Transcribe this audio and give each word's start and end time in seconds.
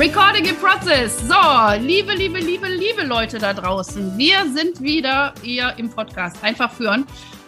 Recording 0.00 0.46
in 0.46 0.56
Process. 0.56 1.18
So, 1.28 1.78
liebe, 1.78 2.14
liebe, 2.14 2.38
liebe, 2.38 2.68
liebe 2.68 3.04
Leute 3.04 3.38
da 3.38 3.52
draußen. 3.52 4.16
Wir 4.16 4.50
sind 4.50 4.80
wieder 4.80 5.34
hier 5.42 5.74
im 5.76 5.90
Podcast 5.90 6.42
Einfach 6.42 6.72
führen. 6.72 7.04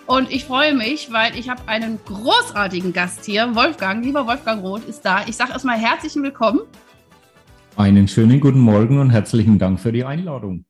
Und 0.06 0.30
ich 0.30 0.44
freue 0.44 0.74
mich, 0.74 1.10
weil 1.10 1.34
ich 1.34 1.48
habe 1.48 1.62
einen 1.64 1.98
großartigen 2.04 2.92
Gast 2.92 3.24
hier. 3.24 3.54
Wolfgang, 3.54 4.04
lieber 4.04 4.26
Wolfgang 4.26 4.62
Roth 4.62 4.84
ist 4.84 5.00
da. 5.00 5.24
Ich 5.26 5.34
sage 5.34 5.52
erstmal 5.52 5.78
herzlich 5.78 6.14
willkommen. 6.16 6.60
Einen 7.76 8.06
schönen 8.06 8.38
guten 8.38 8.60
Morgen 8.60 8.98
und 8.98 9.08
herzlichen 9.08 9.58
Dank 9.58 9.80
für 9.80 9.90
die 9.90 10.04
Einladung. 10.04 10.66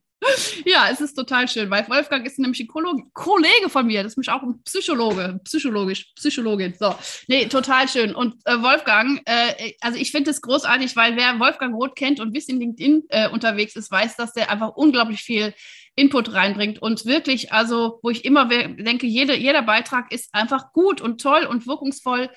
Ja, 0.64 0.88
es 0.90 1.00
ist 1.00 1.14
total 1.14 1.48
schön, 1.48 1.70
weil 1.70 1.88
Wolfgang 1.88 2.26
ist 2.26 2.38
nämlich 2.38 2.60
ein 2.60 2.68
Kollege 2.68 3.68
von 3.68 3.86
mir. 3.86 4.02
Das 4.02 4.12
ist 4.12 4.16
nämlich 4.16 4.30
auch 4.30 4.42
ein 4.42 4.62
Psychologe, 4.64 5.40
psychologisch, 5.44 6.12
Psychologin. 6.14 6.74
So, 6.78 6.94
nee, 7.26 7.46
total 7.46 7.88
schön. 7.88 8.14
Und 8.14 8.34
äh, 8.44 8.62
Wolfgang, 8.62 9.20
äh, 9.26 9.72
also 9.80 9.98
ich 9.98 10.10
finde 10.12 10.30
es 10.30 10.40
großartig, 10.40 10.94
weil 10.96 11.16
wer 11.16 11.38
Wolfgang 11.40 11.74
Roth 11.74 11.96
kennt 11.96 12.20
und 12.20 12.32
bis 12.32 12.48
in 12.48 12.58
LinkedIn 12.60 13.04
äh, 13.08 13.28
unterwegs 13.28 13.76
ist, 13.76 13.90
weiß, 13.90 14.16
dass 14.16 14.32
der 14.32 14.50
einfach 14.50 14.70
unglaublich 14.76 15.22
viel 15.22 15.54
Input 15.94 16.32
reinbringt 16.32 16.80
und 16.80 17.04
wirklich, 17.04 17.52
also 17.52 17.98
wo 18.02 18.08
ich 18.08 18.24
immer 18.24 18.46
denke, 18.46 19.06
jede, 19.06 19.36
jeder 19.36 19.62
Beitrag 19.62 20.10
ist 20.10 20.34
einfach 20.34 20.72
gut 20.72 21.02
und 21.02 21.20
toll 21.20 21.44
und 21.44 21.66
wirkungsvoll 21.66 22.30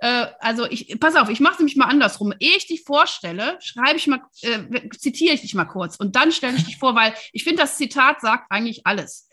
äh, 0.00 0.26
also 0.40 0.66
ich, 0.66 0.98
pass 0.98 1.14
auf, 1.14 1.28
ich 1.28 1.40
mache 1.40 1.54
es 1.54 1.58
nämlich 1.58 1.76
mal 1.76 1.86
andersrum. 1.86 2.32
Ehe 2.38 2.56
ich 2.56 2.66
dich 2.66 2.82
vorstelle, 2.82 3.58
schreibe 3.60 3.96
ich 3.96 4.06
mal, 4.06 4.20
äh, 4.40 4.88
zitiere 4.98 5.34
ich 5.34 5.42
dich 5.42 5.54
mal 5.54 5.66
kurz 5.66 5.96
und 5.96 6.16
dann 6.16 6.32
stelle 6.32 6.56
ich 6.56 6.64
dich 6.64 6.78
vor, 6.78 6.94
weil 6.94 7.14
ich 7.32 7.44
finde, 7.44 7.62
das 7.62 7.76
Zitat 7.76 8.20
sagt 8.20 8.50
eigentlich 8.50 8.86
alles. 8.86 9.28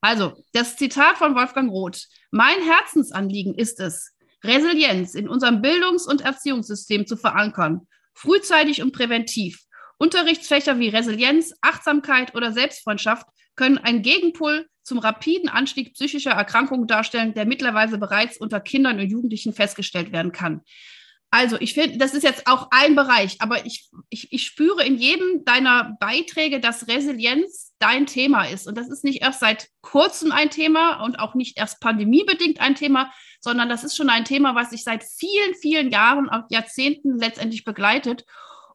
Also, 0.00 0.32
das 0.52 0.76
Zitat 0.76 1.18
von 1.18 1.34
Wolfgang 1.34 1.70
Roth. 1.70 2.06
Mein 2.30 2.60
Herzensanliegen 2.62 3.54
ist 3.54 3.80
es, 3.80 4.12
Resilienz 4.44 5.14
in 5.14 5.28
unserem 5.28 5.60
Bildungs- 5.60 6.06
und 6.06 6.22
Erziehungssystem 6.22 7.06
zu 7.06 7.16
verankern, 7.16 7.86
frühzeitig 8.14 8.82
und 8.82 8.92
präventiv. 8.92 9.64
Unterrichtsfächer 9.98 10.78
wie 10.78 10.88
Resilienz, 10.88 11.52
Achtsamkeit 11.60 12.34
oder 12.34 12.52
Selbstfreundschaft 12.52 13.26
können 13.56 13.78
ein 13.78 14.02
Gegenpol 14.02 14.66
zum 14.82 14.98
rapiden 14.98 15.48
Anstieg 15.48 15.94
psychischer 15.94 16.32
Erkrankungen 16.32 16.86
darstellen, 16.86 17.34
der 17.34 17.46
mittlerweile 17.46 17.98
bereits 17.98 18.36
unter 18.36 18.60
Kindern 18.60 18.98
und 18.98 19.08
Jugendlichen 19.08 19.52
festgestellt 19.52 20.12
werden 20.12 20.32
kann. 20.32 20.62
Also 21.34 21.56
ich 21.58 21.72
finde, 21.72 21.96
das 21.96 22.12
ist 22.12 22.24
jetzt 22.24 22.46
auch 22.46 22.68
ein 22.72 22.94
Bereich, 22.94 23.40
aber 23.40 23.64
ich, 23.64 23.88
ich, 24.10 24.30
ich 24.32 24.44
spüre 24.44 24.84
in 24.84 24.98
jedem 24.98 25.46
deiner 25.46 25.96
Beiträge, 25.98 26.60
dass 26.60 26.88
Resilienz 26.88 27.72
dein 27.78 28.04
Thema 28.04 28.44
ist. 28.44 28.68
Und 28.68 28.76
das 28.76 28.90
ist 28.90 29.02
nicht 29.02 29.22
erst 29.22 29.40
seit 29.40 29.68
kurzem 29.80 30.30
ein 30.30 30.50
Thema 30.50 31.02
und 31.02 31.18
auch 31.18 31.34
nicht 31.34 31.56
erst 31.56 31.80
pandemiebedingt 31.80 32.60
ein 32.60 32.74
Thema, 32.74 33.10
sondern 33.40 33.70
das 33.70 33.82
ist 33.82 33.96
schon 33.96 34.10
ein 34.10 34.26
Thema, 34.26 34.54
was 34.54 34.70
sich 34.70 34.84
seit 34.84 35.04
vielen, 35.04 35.54
vielen 35.54 35.90
Jahren, 35.90 36.28
auch 36.28 36.44
Jahrzehnten 36.50 37.16
letztendlich 37.16 37.64
begleitet. 37.64 38.26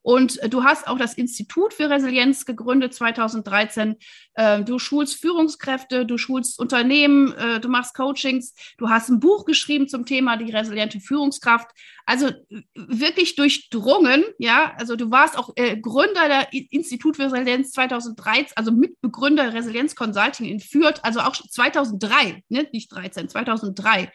Und 0.01 0.41
äh, 0.41 0.49
du 0.49 0.63
hast 0.63 0.87
auch 0.87 0.97
das 0.97 1.13
Institut 1.13 1.73
für 1.73 1.89
Resilienz 1.89 2.45
gegründet 2.45 2.93
2013. 2.93 3.95
Äh, 4.33 4.63
du 4.63 4.79
schulst 4.79 5.19
Führungskräfte, 5.19 6.05
du 6.05 6.17
schulst 6.17 6.59
Unternehmen, 6.59 7.33
äh, 7.33 7.59
du 7.59 7.69
machst 7.69 7.95
Coachings, 7.95 8.53
du 8.77 8.89
hast 8.89 9.09
ein 9.09 9.19
Buch 9.19 9.45
geschrieben 9.45 9.87
zum 9.87 10.05
Thema 10.05 10.37
die 10.37 10.51
resiliente 10.51 10.99
Führungskraft. 10.99 11.69
Also 12.05 12.31
wirklich 12.73 13.35
durchdrungen, 13.35 14.23
ja. 14.39 14.73
Also 14.77 14.95
du 14.95 15.11
warst 15.11 15.37
auch 15.37 15.53
Gründer 15.55 16.27
der 16.29 16.53
Institut 16.53 17.17
für 17.17 17.23
Resilienz 17.23 17.71
2013, 17.71 18.53
also 18.55 18.71
Mitbegründer 18.71 19.53
Resilienz 19.53 19.93
Consulting 19.93 20.45
in 20.45 20.61
Fürth, 20.61 20.99
also 21.03 21.19
auch 21.19 21.35
2003, 21.35 22.43
ne? 22.47 22.67
nicht 22.71 22.89
13, 22.93 23.27
2003. 23.27 24.09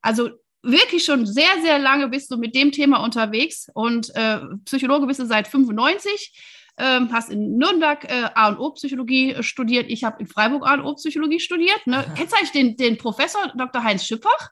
Also 0.00 0.30
wirklich 0.66 1.04
schon 1.04 1.26
sehr, 1.26 1.60
sehr 1.62 1.78
lange 1.78 2.08
bist 2.08 2.30
du 2.30 2.36
mit 2.36 2.54
dem 2.54 2.72
Thema 2.72 3.02
unterwegs 3.02 3.68
und 3.74 4.14
äh, 4.14 4.40
Psychologe 4.64 5.06
bist 5.06 5.20
du 5.20 5.26
seit 5.26 5.48
95. 5.48 6.32
Ähm, 6.78 7.10
hast 7.10 7.30
in 7.30 7.56
Nürnberg 7.56 8.04
äh, 8.04 8.28
A 8.34 8.48
und 8.48 8.58
O 8.58 8.72
Psychologie 8.72 9.32
äh, 9.32 9.42
studiert. 9.42 9.86
Ich 9.88 10.04
habe 10.04 10.20
in 10.20 10.26
Freiburg 10.26 10.66
A 10.66 10.74
und 10.74 10.82
O 10.82 10.94
Psychologie 10.94 11.40
studiert. 11.40 11.86
Ne? 11.86 12.04
Kennst 12.14 12.34
du 12.34 12.36
eigentlich 12.36 12.52
den, 12.52 12.76
den 12.76 12.98
Professor 12.98 13.50
Dr. 13.56 13.82
Heinz 13.82 14.04
Schippach? 14.04 14.50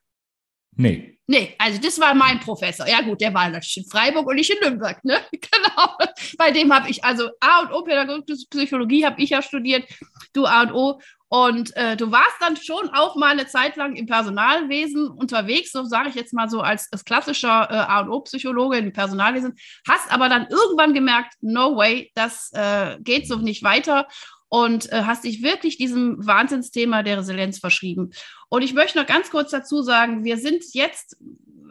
Nee. 0.76 1.18
Nee, 1.26 1.54
also 1.58 1.80
das 1.80 1.98
war 1.98 2.14
mein 2.14 2.38
Professor. 2.40 2.86
Ja 2.86 3.00
gut, 3.00 3.20
der 3.22 3.32
war 3.32 3.46
in 3.46 3.84
Freiburg 3.90 4.26
und 4.26 4.36
ich 4.36 4.50
in 4.50 4.58
Nürnberg, 4.60 5.02
ne? 5.04 5.20
Genau. 5.32 5.96
Bei 6.36 6.50
dem 6.50 6.72
habe 6.72 6.90
ich 6.90 7.02
also 7.02 7.30
A 7.40 7.62
und 7.62 7.72
O 7.72 7.82
Pädagogische 7.82 8.46
Psychologie 8.50 9.06
habe 9.06 9.22
ich 9.22 9.30
ja 9.30 9.40
studiert, 9.40 9.88
du 10.34 10.44
A 10.44 10.62
und 10.62 10.72
O 10.72 11.00
und 11.28 11.76
äh, 11.76 11.96
du 11.96 12.12
warst 12.12 12.36
dann 12.40 12.56
schon 12.56 12.90
auch 12.90 13.16
mal 13.16 13.32
eine 13.32 13.46
Zeit 13.46 13.76
lang 13.76 13.96
im 13.96 14.06
Personalwesen 14.06 15.08
unterwegs, 15.08 15.72
so 15.72 15.84
sage 15.84 16.10
ich 16.10 16.14
jetzt 16.14 16.32
mal 16.32 16.48
so 16.48 16.60
als, 16.60 16.88
als 16.92 17.04
klassischer 17.04 17.68
äh, 17.70 17.74
A&O-Psychologe 17.74 18.76
im 18.76 18.92
Personalwesen, 18.92 19.54
hast 19.88 20.12
aber 20.12 20.28
dann 20.28 20.46
irgendwann 20.48 20.94
gemerkt, 20.94 21.34
no 21.40 21.76
way, 21.76 22.12
das 22.14 22.50
äh, 22.52 22.98
geht 23.00 23.26
so 23.26 23.36
nicht 23.36 23.62
weiter 23.62 24.06
und 24.48 24.92
äh, 24.92 25.02
hast 25.02 25.24
dich 25.24 25.42
wirklich 25.42 25.76
diesem 25.76 26.24
Wahnsinnsthema 26.24 27.02
der 27.02 27.18
Resilienz 27.18 27.58
verschrieben. 27.58 28.10
Und 28.48 28.62
ich 28.62 28.72
möchte 28.72 28.98
noch 28.98 29.06
ganz 29.06 29.30
kurz 29.30 29.50
dazu 29.50 29.82
sagen, 29.82 30.22
wir 30.22 30.36
sind 30.36 30.62
jetzt 30.74 31.16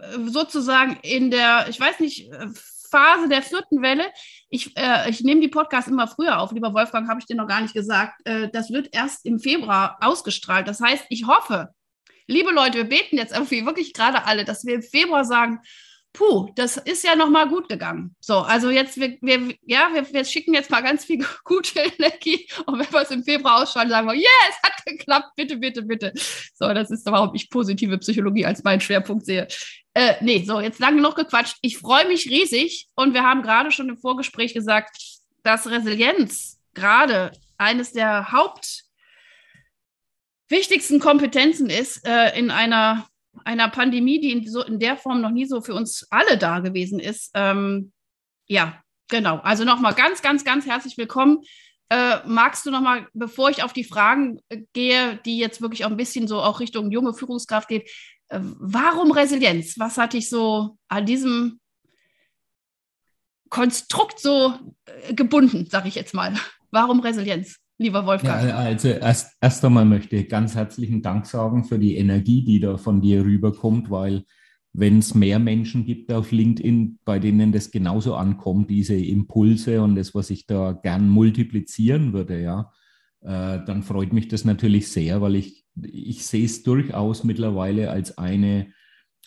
äh, 0.01 0.29
sozusagen 0.29 0.97
in 1.01 1.31
der, 1.31 1.67
ich 1.69 1.79
weiß 1.79 2.01
nicht, 2.01 2.29
äh, 2.33 2.47
Phase 2.93 3.27
der 3.27 3.41
vierten 3.41 3.81
Welle. 3.81 4.05
Ich, 4.49 4.77
äh, 4.77 5.09
ich 5.09 5.21
nehme 5.21 5.41
die 5.41 5.47
Podcasts 5.47 5.89
immer 5.89 6.07
früher 6.07 6.39
auf. 6.39 6.51
Lieber 6.51 6.73
Wolfgang, 6.73 7.09
habe 7.09 7.19
ich 7.19 7.25
dir 7.25 7.35
noch 7.35 7.47
gar 7.47 7.61
nicht 7.61 7.73
gesagt. 7.73 8.21
Äh, 8.25 8.49
das 8.53 8.71
wird 8.71 8.89
erst 8.91 9.25
im 9.25 9.39
Februar 9.39 9.97
ausgestrahlt. 9.99 10.67
Das 10.67 10.79
heißt, 10.79 11.05
ich 11.09 11.25
hoffe, 11.25 11.69
liebe 12.27 12.51
Leute, 12.51 12.77
wir 12.77 12.83
beten 12.83 13.17
jetzt 13.17 13.33
irgendwie 13.33 13.65
wirklich 13.65 13.93
gerade 13.93 14.25
alle, 14.25 14.45
dass 14.45 14.63
wir 14.63 14.75
im 14.75 14.83
Februar 14.83 15.25
sagen, 15.25 15.59
puh, 16.13 16.51
das 16.55 16.77
ist 16.77 17.03
ja 17.03 17.15
noch 17.15 17.31
mal 17.31 17.49
gut 17.49 17.67
gegangen. 17.67 18.15
So, 18.19 18.37
also 18.37 18.69
jetzt, 18.69 18.99
wir, 18.99 19.17
wir 19.21 19.55
ja, 19.63 19.89
wir, 19.91 20.13
wir, 20.13 20.23
schicken 20.23 20.53
jetzt 20.53 20.69
mal 20.69 20.81
ganz 20.81 21.03
viel 21.03 21.25
gute 21.43 21.79
Energie 21.79 22.47
und 22.67 22.79
wenn 22.79 22.91
wir 22.93 23.01
es 23.01 23.09
im 23.09 23.23
Februar 23.23 23.63
ausschalten, 23.63 23.89
sagen 23.89 24.07
wir, 24.07 24.13
yes, 24.13 24.55
hat 24.63 24.85
geklappt, 24.85 25.31
bitte, 25.35 25.57
bitte, 25.57 25.81
bitte. 25.81 26.13
So, 26.53 26.71
das 26.71 26.91
ist, 26.91 27.05
warum 27.07 27.33
ich 27.33 27.49
positive 27.49 27.97
Psychologie 27.97 28.45
als 28.45 28.63
meinen 28.63 28.81
Schwerpunkt 28.81 29.25
sehe. 29.25 29.47
Äh, 29.93 30.15
nee, 30.21 30.43
so, 30.43 30.59
jetzt 30.59 30.79
lange 30.79 31.01
noch 31.01 31.15
gequatscht. 31.15 31.57
Ich 31.61 31.77
freue 31.77 32.07
mich 32.07 32.29
riesig 32.29 32.89
und 32.95 33.13
wir 33.13 33.23
haben 33.23 33.43
gerade 33.43 33.71
schon 33.71 33.87
im 33.89 33.97
Vorgespräch 33.97 34.53
gesagt, 34.53 34.97
dass 35.43 35.69
Resilienz 35.69 36.59
gerade 36.73 37.31
eines 37.57 37.93
der 37.93 38.31
hauptwichtigsten 38.31 40.99
Kompetenzen 40.99 41.69
ist 41.69 42.07
äh, 42.07 42.37
in 42.37 42.49
einer 42.49 43.07
einer 43.43 43.69
Pandemie, 43.69 44.19
die 44.19 44.31
in, 44.31 44.47
so, 44.47 44.63
in 44.63 44.79
der 44.79 44.97
Form 44.97 45.21
noch 45.21 45.31
nie 45.31 45.45
so 45.45 45.61
für 45.61 45.73
uns 45.73 46.07
alle 46.09 46.37
da 46.37 46.59
gewesen 46.59 46.99
ist. 46.99 47.31
Ähm, 47.33 47.91
ja, 48.47 48.81
genau. 49.09 49.37
Also 49.39 49.63
nochmal 49.63 49.93
ganz, 49.93 50.21
ganz, 50.21 50.43
ganz 50.43 50.65
herzlich 50.65 50.97
willkommen. 50.97 51.39
Äh, 51.89 52.17
magst 52.25 52.65
du 52.65 52.71
nochmal, 52.71 53.07
bevor 53.13 53.49
ich 53.49 53.63
auf 53.63 53.73
die 53.73 53.83
Fragen 53.83 54.39
äh, 54.49 54.61
gehe, 54.73 55.19
die 55.25 55.37
jetzt 55.37 55.61
wirklich 55.61 55.85
auch 55.85 55.89
ein 55.89 55.97
bisschen 55.97 56.27
so 56.27 56.41
auch 56.41 56.59
Richtung 56.59 56.91
junge 56.91 57.13
Führungskraft 57.13 57.67
geht, 57.67 57.89
warum 58.41 59.11
Resilienz? 59.11 59.77
Was 59.77 59.97
hat 59.97 60.13
dich 60.13 60.29
so 60.29 60.77
an 60.87 61.05
diesem 61.05 61.59
Konstrukt 63.49 64.19
so 64.19 64.53
äh, 64.85 65.13
gebunden, 65.13 65.67
sage 65.69 65.87
ich 65.87 65.95
jetzt 65.95 66.13
mal? 66.13 66.33
Warum 66.71 66.99
Resilienz? 66.99 67.59
lieber 67.77 68.05
Wolfgang? 68.05 68.47
Ja, 68.47 68.55
also 68.55 68.89
erst, 68.89 69.37
erst 69.41 69.63
einmal 69.63 69.85
möchte 69.85 70.15
ich 70.15 70.29
ganz 70.29 70.55
herzlichen 70.55 71.01
Dank 71.01 71.25
sagen 71.25 71.63
für 71.63 71.79
die 71.79 71.97
Energie, 71.97 72.43
die 72.43 72.59
da 72.59 72.77
von 72.77 73.01
dir 73.01 73.23
rüberkommt, 73.23 73.89
weil 73.89 74.23
wenn 74.73 74.99
es 74.99 75.13
mehr 75.13 75.37
Menschen 75.37 75.85
gibt 75.85 76.11
auf 76.11 76.31
LinkedIn, 76.31 76.99
bei 77.05 77.19
denen 77.19 77.51
das 77.51 77.69
genauso 77.69 78.15
ankommt, 78.15 78.71
diese 78.71 78.95
Impulse 78.95 79.81
und 79.83 79.95
das, 79.95 80.15
was 80.15 80.31
ich 80.31 80.47
da 80.47 80.71
gern 80.71 81.09
multiplizieren 81.09 82.13
würde, 82.13 82.41
ja, 82.41 82.71
äh, 83.21 83.63
dann 83.65 83.83
freut 83.83 84.13
mich 84.13 84.29
das 84.29 84.45
natürlich 84.45 84.91
sehr, 84.91 85.21
weil 85.21 85.35
ich, 85.35 85.62
ich 85.81 86.25
sehe 86.25 86.45
es 86.45 86.63
durchaus 86.63 87.23
mittlerweile 87.23 87.91
als 87.91 88.17
eine, 88.17 88.67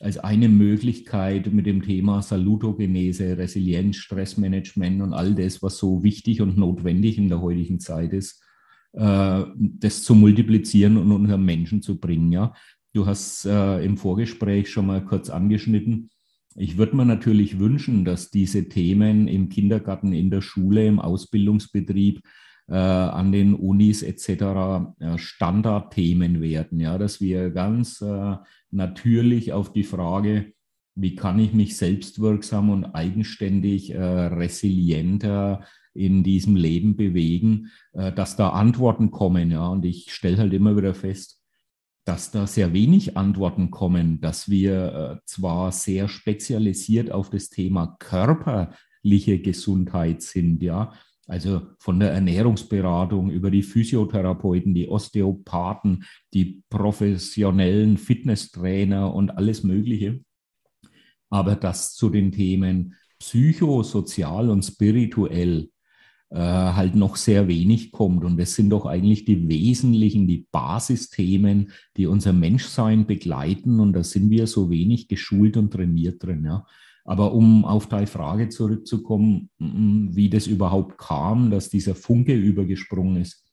als 0.01 0.19
eine 0.19 0.49
Möglichkeit 0.49 1.53
mit 1.53 1.67
dem 1.67 1.83
Thema 1.83 2.23
Salutogenese, 2.23 3.39
Resilienz, 3.39 3.97
Stressmanagement 3.97 5.03
und 5.03 5.13
all 5.13 5.35
das, 5.35 5.63
was 5.63 5.79
so 5.79 6.03
wichtig 6.03 6.41
und 6.41 6.57
notwendig 6.57 7.19
in 7.19 7.29
der 7.29 7.41
heutigen 7.41 7.81
Zeit 7.81 8.13
ist, 8.13 8.43
äh, 8.93 9.45
das 9.57 10.03
zu 10.03 10.15
multiplizieren 10.15 10.97
und 10.97 11.13
unter 11.13 11.39
Menschen 11.39 11.83
zu 11.83 11.99
bringen. 11.99 12.33
Ja? 12.33 12.55
Du 12.93 13.07
hast 13.07 13.45
äh, 13.47 13.85
im 13.85 13.97
Vorgespräch 13.97 14.71
schon 14.71 14.87
mal 14.87 15.05
kurz 15.05 15.31
angeschnitten, 15.31 16.11
Ich 16.59 16.79
würde 16.79 16.97
mir 16.97 17.05
natürlich 17.05 17.59
wünschen, 17.59 18.07
dass 18.07 18.31
diese 18.31 18.69
Themen 18.71 19.29
im 19.29 19.51
Kindergarten, 19.51 20.15
in 20.15 20.31
der 20.31 20.41
Schule, 20.41 20.87
im 20.87 21.01
Ausbildungsbetrieb, 21.01 22.23
an 22.75 23.33
den 23.33 23.55
Unis 23.55 24.03
etc. 24.03 24.29
Äh, 24.99 25.19
Standardthemen 25.19 26.41
werden. 26.41 26.81
Ja, 26.81 26.99
dass 26.99 27.21
wir 27.21 27.51
ganz 27.51 28.01
äh, 28.01 28.37
natürlich 28.71 29.53
auf 29.53 29.73
die 29.73 29.85
Frage, 29.85 30.53
wie 30.97 31.15
kann 31.15 31.39
ich 31.39 31.53
mich 31.53 31.77
selbstwirksam 31.77 32.71
und 32.71 32.85
eigenständig 32.87 33.93
äh, 33.93 34.03
resilienter 34.03 35.65
in 35.95 36.23
diesem 36.23 36.57
Leben 36.57 36.97
bewegen, 36.97 37.71
äh, 37.93 38.13
dass 38.13 38.37
da 38.37 38.51
Antworten 38.51 39.11
kommen. 39.11 39.51
Ja, 39.51 39.69
und 39.69 39.85
ich 39.85 40.13
stelle 40.13 40.39
halt 40.39 40.53
immer 40.53 40.77
wieder 40.77 40.95
fest, 40.95 41.43
dass 42.05 42.31
da 42.31 42.47
sehr 42.47 42.73
wenig 42.73 43.17
Antworten 43.17 43.71
kommen, 43.71 44.21
dass 44.21 44.49
wir 44.49 45.21
äh, 45.21 45.27
zwar 45.27 45.73
sehr 45.73 46.09
spezialisiert 46.09 47.11
auf 47.11 47.31
das 47.31 47.51
Thema 47.51 47.97
körperliche 47.99 49.41
Gesundheit 49.41 50.23
sind, 50.23 50.63
ja, 50.63 50.93
also 51.27 51.63
von 51.79 51.99
der 51.99 52.13
Ernährungsberatung 52.13 53.31
über 53.31 53.51
die 53.51 53.63
Physiotherapeuten, 53.63 54.75
die 54.75 54.89
Osteopathen, 54.89 56.05
die 56.33 56.63
professionellen 56.71 57.99
Fitnesstrainer 57.99 59.13
und 59.13 59.31
alles 59.31 59.65
Mögliche. 59.65 60.21
Aber 61.29 61.57
dass 61.57 61.95
zu 61.95 62.11
den 62.11 62.31
Themen 62.31 62.95
psychosozial 63.19 64.51
und 64.51 64.63
spirituell 64.65 65.71
äh, 66.31 66.39
halt 66.39 66.95
noch 66.95 67.17
sehr 67.17 67.49
wenig 67.49 67.93
kommt. 67.93 68.25
Und 68.25 68.37
das 68.39 68.55
sind 68.55 68.71
doch 68.71 68.87
eigentlich 68.87 69.25
die 69.25 69.49
wesentlichen, 69.49 70.27
die 70.27 70.47
Basisthemen, 70.51 71.73
die 71.97 72.07
unser 72.07 72.33
Menschsein 72.33 73.07
begleiten. 73.07 73.81
Und 73.81 73.93
da 73.93 74.03
sind 74.03 74.31
wir 74.31 74.47
so 74.47 74.71
wenig 74.71 75.09
geschult 75.09 75.57
und 75.57 75.73
trainiert 75.73 76.23
drin. 76.23 76.45
Ja. 76.45 76.67
Aber 77.07 77.33
um 77.33 77.65
auf 77.65 77.87
deine 77.87 78.09
Frage 78.09 78.49
zurückzukommen, 78.49 79.49
wie 79.59 80.29
das 80.29 80.49
überhaupt 80.49 80.99
kam, 80.99 81.51
dass 81.51 81.71
dieser 81.71 81.95
Funke 81.95 82.35
übergesprungen 82.35 83.23
ist. 83.23 83.45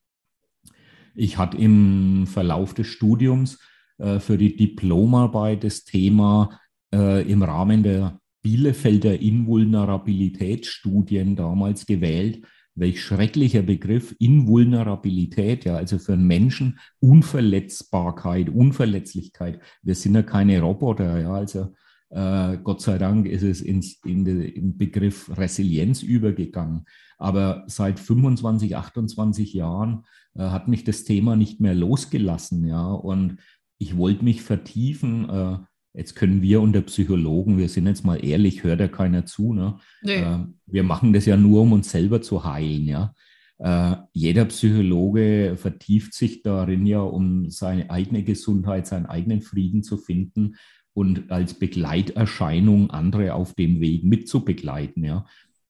Ich 1.16 1.38
hatte 1.38 1.58
im 1.58 2.26
Verlauf 2.26 2.74
des 2.74 2.88
Studiums 2.88 3.60
äh, 4.00 4.20
für 4.20 4.40
die 4.40 4.56
Diplomarbeit 4.56 5.64
das 5.64 5.84
Thema 5.84 6.60
äh, 6.92 7.22
im 7.32 7.44
Rahmen 7.44 7.84
der 7.84 8.20
Bielefelder 8.42 9.20
Invulnerabilitätsstudien 9.20 11.36
damals 11.36 11.86
gewählt, 11.86 12.44
welch 12.76 13.04
schrecklicher 13.04 13.62
Begriff 13.62 14.16
Invulnerabilität, 14.20 15.66
ja, 15.66 15.76
also 15.76 16.00
für 16.00 16.14
einen 16.14 16.26
Menschen 16.26 16.80
Unverletzbarkeit, 17.00 18.50
Unverletzlichkeit. 18.50 19.60
Wir 19.84 19.94
sind 19.94 20.16
ja 20.16 20.24
keine 20.24 20.60
Roboter, 20.60 21.20
ja, 21.20 21.32
also 21.32 21.76
äh, 22.14 22.58
Gott 22.64 22.82
sei 22.82 22.98
Dank 22.98 23.26
ist 23.26 23.44
es 23.44 23.62
ins, 23.62 24.00
in 24.06 24.24
den 24.24 24.78
Begriff 24.78 25.36
Resilienz 25.36 26.04
übergegangen. 26.04 26.86
Aber 27.18 27.64
seit 27.68 28.00
25, 28.00 28.76
28 28.76 29.54
Jahren 29.54 30.06
äh, 30.36 30.44
hat 30.44 30.68
mich 30.68 30.84
das 30.84 31.04
Thema 31.04 31.36
nicht 31.36 31.60
mehr 31.60 31.74
losgelassen, 31.74 32.68
ja, 32.68 32.86
und 32.86 33.38
ich 33.80 33.98
wollte 33.98 34.24
mich 34.24 34.42
vertiefen, 34.42 35.30
äh, 35.30 35.58
Jetzt 35.96 36.16
können 36.16 36.42
wir 36.42 36.60
unter 36.60 36.82
Psychologen, 36.82 37.60
wir 37.60 37.70
sind 37.70 37.86
jetzt 37.86 38.04
mal 38.04 38.16
ehrlich, 38.26 38.64
hört 38.64 38.80
ja 38.80 38.88
keiner 38.88 39.28
zu. 39.28 39.54
Ne? 39.54 39.78
Nee. 40.02 40.22
Äh, 40.24 40.40
wir 40.66 40.82
machen 40.82 41.14
das 41.14 41.28
ja 41.28 41.38
nur, 41.38 41.62
um 41.62 41.74
uns 41.74 41.92
selber 41.92 42.20
zu 42.24 42.44
heilen. 42.44 42.86
Ja? 42.86 43.14
Äh, 43.60 43.98
jeder 44.12 44.46
Psychologe 44.46 45.54
vertieft 45.56 46.16
sich 46.16 46.42
darin 46.42 46.88
ja, 46.88 47.02
um 47.02 47.52
seine 47.52 47.92
eigene 47.92 48.24
Gesundheit, 48.24 48.88
seinen 48.88 49.06
eigenen 49.06 49.44
Frieden 49.44 49.84
zu 49.84 49.98
finden 49.98 50.56
und 50.94 51.32
als 51.32 51.56
Begleiterscheinung 51.56 52.92
andere 52.92 53.34
auf 53.34 53.54
dem 53.56 53.80
Weg 53.80 54.04
mitzubegleiten. 54.04 55.04
Ja? 55.04 55.26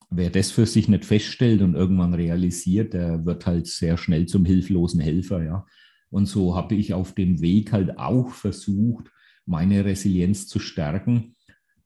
Wer 0.10 0.30
das 0.30 0.52
für 0.52 0.66
sich 0.66 0.88
nicht 0.88 1.06
feststellt 1.06 1.62
und 1.62 1.76
irgendwann 1.76 2.14
realisiert, 2.14 2.94
der 2.94 3.26
wird 3.26 3.46
halt 3.46 3.68
sehr 3.68 3.98
schnell 3.98 4.26
zum 4.26 4.46
hilflosen 4.46 5.00
Helfer. 5.00 5.44
Ja? 5.44 5.66
Und 6.10 6.28
so 6.28 6.56
habe 6.56 6.76
ich 6.76 6.94
auf 6.94 7.14
dem 7.14 7.42
Weg 7.42 7.72
halt 7.72 7.98
auch 7.98 8.30
versucht, 8.32 9.12
meine 9.46 9.86
Resilienz 9.86 10.48
zu 10.48 10.60
stärken 10.60 11.36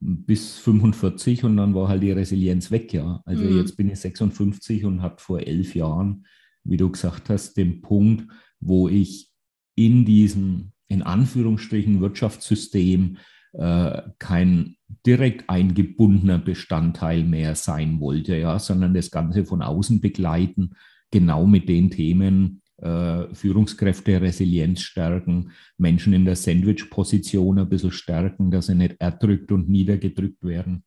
bis 0.00 0.58
45 0.58 1.44
und 1.44 1.56
dann 1.56 1.74
war 1.74 1.88
halt 1.88 2.02
die 2.02 2.12
Resilienz 2.12 2.70
weg, 2.70 2.92
ja. 2.92 3.20
Also 3.24 3.42
mhm. 3.44 3.58
jetzt 3.58 3.76
bin 3.76 3.90
ich 3.90 3.98
56 3.98 4.84
und 4.84 5.02
habe 5.02 5.16
vor 5.18 5.40
elf 5.40 5.74
Jahren, 5.74 6.26
wie 6.64 6.76
du 6.76 6.90
gesagt 6.90 7.30
hast, 7.30 7.56
den 7.56 7.80
Punkt, 7.80 8.30
wo 8.60 8.88
ich 8.88 9.30
in 9.74 10.04
diesem, 10.04 10.72
in 10.88 11.02
Anführungsstrichen, 11.02 12.00
Wirtschaftssystem 12.00 13.18
äh, 13.52 14.02
kein 14.18 14.76
direkt 15.06 15.48
eingebundener 15.48 16.38
Bestandteil 16.38 17.24
mehr 17.24 17.54
sein 17.54 18.00
wollte, 18.00 18.36
ja, 18.36 18.58
sondern 18.58 18.94
das 18.94 19.10
Ganze 19.10 19.44
von 19.44 19.62
außen 19.62 20.00
begleiten, 20.00 20.74
genau 21.10 21.46
mit 21.46 21.68
den 21.68 21.90
Themen, 21.90 22.62
äh, 22.78 23.34
Führungskräfte 23.34 24.20
Resilienz 24.20 24.82
stärken, 24.82 25.52
Menschen 25.76 26.12
in 26.12 26.24
der 26.24 26.36
Sandwich-Position 26.36 27.58
ein 27.58 27.68
bisschen 27.68 27.92
stärken, 27.92 28.50
dass 28.50 28.66
sie 28.66 28.74
nicht 28.74 28.96
erdrückt 28.98 29.50
und 29.52 29.68
niedergedrückt 29.68 30.44
werden. 30.44 30.84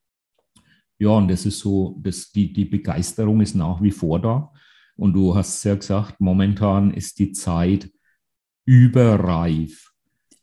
Ja, 1.00 1.10
und 1.10 1.30
das 1.30 1.46
ist 1.46 1.60
so, 1.60 2.00
das, 2.02 2.32
die, 2.32 2.54
die 2.54 2.66
Begeisterung 2.66 3.42
ist 3.42 3.56
nach 3.56 3.82
wie 3.82 3.92
vor 3.92 4.22
da. 4.22 4.52
Und 4.96 5.14
du 5.14 5.34
hast 5.36 5.64
ja 5.64 5.76
gesagt, 5.76 6.22
momentan 6.22 6.94
ist 6.94 7.18
die 7.18 7.32
Zeit 7.32 7.92
überreif, 8.66 9.91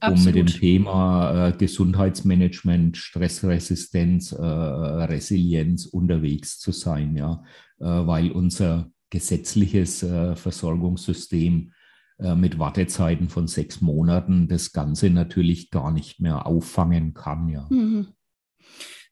Absolut. 0.01 0.19
um 0.19 0.25
mit 0.25 0.35
dem 0.37 0.61
Thema 0.61 1.49
äh, 1.49 1.53
Gesundheitsmanagement, 1.53 2.97
Stressresistenz, 2.97 4.33
äh, 4.33 4.37
Resilienz 4.43 5.87
unterwegs 5.87 6.59
zu 6.59 6.71
sein, 6.71 7.17
ja, 7.17 7.43
äh, 7.81 7.85
weil 7.85 8.31
unser 8.31 8.91
gesetzliches 9.11 10.03
äh, 10.03 10.37
Versorgungssystem 10.37 11.73
äh, 12.19 12.35
mit 12.35 12.59
Wartezeiten 12.59 13.29
von 13.29 13.49
sechs 13.49 13.81
Monaten 13.81 14.49
das 14.49 14.73
Ganze 14.73 15.11
natürlich 15.11 15.71
gar 15.71 15.91
nicht 15.91 16.21
mehr 16.21 16.47
auffangen 16.47 17.15
kann. 17.15 17.49
Ja. 17.49 17.67
Mhm. 17.71 18.09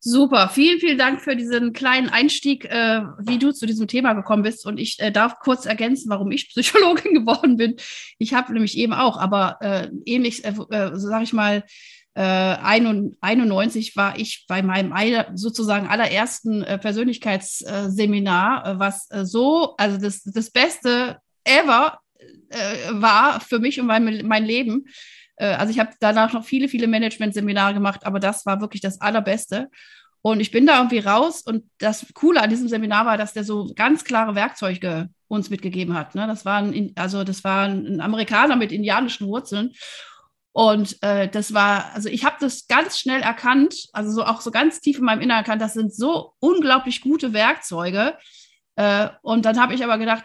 Super, 0.09 0.49
vielen, 0.49 0.79
vielen 0.79 0.99
Dank 0.99 1.21
für 1.21 1.35
diesen 1.35 1.73
kleinen 1.73 2.09
Einstieg, 2.09 2.65
äh, 2.67 3.03
wie 3.19 3.41
du 3.41 3.51
zu 3.51 3.67
diesem 3.67 3.89
Thema 3.89 4.13
gekommen 4.13 4.45
bist. 4.45 4.65
Und 4.65 4.79
ich 4.79 5.01
äh, 5.01 5.11
darf 5.11 5.41
kurz 5.41 5.67
ergänzen, 5.67 6.09
warum 6.11 6.31
ich 6.31 6.49
Psychologin 6.49 7.13
geworden 7.27 7.57
bin. 7.57 7.75
Ich 8.17 8.33
habe 8.33 8.53
nämlich 8.53 8.79
eben 8.79 8.93
auch, 8.93 9.19
aber 9.19 9.57
äh, 9.61 9.89
ähnlich, 10.05 10.45
äh, 10.45 10.55
äh, 10.71 10.93
sage 10.95 11.25
ich 11.25 11.33
mal, 11.33 11.65
91 12.15 13.93
äh, 13.93 13.97
war 13.97 14.17
ich 14.17 14.45
bei 14.47 14.63
meinem 14.63 14.95
sozusagen 15.35 15.89
allerersten 15.89 16.63
äh, 16.63 16.79
Persönlichkeitsseminar, 16.79 18.79
was 18.79 19.09
so, 19.25 19.75
also 19.77 19.99
das, 19.99 20.23
das 20.23 20.51
Beste 20.51 21.19
ever 21.43 21.99
war 22.93 23.41
für 23.41 23.59
mich 23.59 23.81
und 23.81 23.89
mein, 23.89 24.23
mein 24.25 24.45
Leben. 24.45 24.85
Also 25.37 25.71
ich 25.71 25.79
habe 25.79 25.91
danach 26.01 26.33
noch 26.33 26.47
viele, 26.47 26.69
viele 26.69 26.87
Management-Seminare 26.87 27.75
gemacht, 27.75 28.07
aber 28.07 28.21
das 28.21 28.47
war 28.47 28.63
wirklich 28.63 28.81
das 28.81 29.03
Allerbeste. 29.03 29.69
Und 30.27 30.41
ich 30.41 30.51
bin 30.51 30.67
da 30.67 30.79
irgendwie 30.79 30.99
raus 30.99 31.43
und 31.43 31.71
das 31.79 32.05
Coole 32.15 32.43
an 32.43 32.51
diesem 32.51 32.67
Seminar 32.67 33.07
war, 33.07 33.17
dass 33.17 33.33
der 33.33 33.45
so 33.45 33.71
ganz 33.77 34.03
klare 34.03 34.35
Werkzeuge 34.35 35.09
uns 35.29 35.51
mitgegeben 35.51 35.95
hat. 35.95 36.17
Ne? 36.17 36.27
Das 36.27 36.45
war 36.45 36.57
ein, 36.57 36.91
also 36.97 37.23
das 37.23 37.45
war 37.45 37.67
ein 37.69 38.01
Amerikaner 38.01 38.57
mit 38.57 38.73
indianischen 38.73 39.29
Wurzeln 39.29 39.71
und 40.51 41.01
äh, 41.01 41.29
das 41.29 41.55
war, 41.55 41.95
also 41.95 42.09
ich 42.09 42.25
habe 42.25 42.39
das 42.41 42.67
ganz 42.67 42.99
schnell 42.99 43.21
erkannt, 43.21 43.87
also 43.93 44.11
so 44.11 44.25
auch 44.25 44.41
so 44.41 44.51
ganz 44.51 44.81
tief 44.81 44.99
in 44.99 45.05
meinem 45.05 45.21
Inneren 45.21 45.45
erkannt, 45.45 45.63
das 45.63 45.75
sind 45.75 45.95
so 45.95 46.33
unglaublich 46.41 47.03
gute 47.03 47.33
Werkzeuge. 47.33 48.19
Äh, 48.75 49.11
und 49.23 49.45
dann 49.45 49.61
habe 49.61 49.75
ich 49.75 49.85
aber 49.85 49.97
gedacht, 49.97 50.25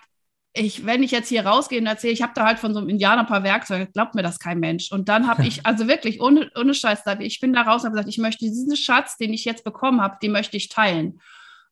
ich, 0.54 0.86
wenn 0.86 1.02
ich 1.04 1.12
jetzt 1.12 1.30
hier 1.30 1.46
rausgehe 1.46 1.80
und 1.80 1.88
erzähle, 1.88 2.14
ich 2.14 2.22
habe 2.22 2.34
da 2.36 2.46
halt 2.46 2.60
von 2.60 2.74
so 2.74 2.80
einem 2.80 2.90
Indianer 2.90 3.22
ein 3.22 3.28
paar 3.28 3.44
Werkzeuge, 3.44 3.88
glaubt 3.88 4.16
mir 4.16 4.24
das 4.24 4.40
kein 4.40 4.60
Mensch. 4.60 4.92
Und 4.92 5.08
dann 5.08 5.28
habe 5.28 5.46
ich, 5.46 5.66
also 5.66 5.88
wirklich 5.88 6.22
ohne, 6.22 6.52
ohne 6.60 6.74
Scheiß, 6.74 7.04
ich 7.20 7.40
bin 7.40 7.54
da 7.54 7.62
raus 7.62 7.82
und 7.82 7.86
habe 7.86 7.96
gesagt, 7.96 8.10
ich 8.10 8.18
möchte 8.18 8.46
diesen 8.46 8.76
Schatz, 8.76 9.18
den 9.18 9.34
ich 9.34 9.46
jetzt 9.46 9.64
bekommen 9.64 10.02
habe, 10.02 10.18
den 10.22 10.32
möchte 10.32 10.58
ich 10.58 10.70
teilen. 10.70 11.22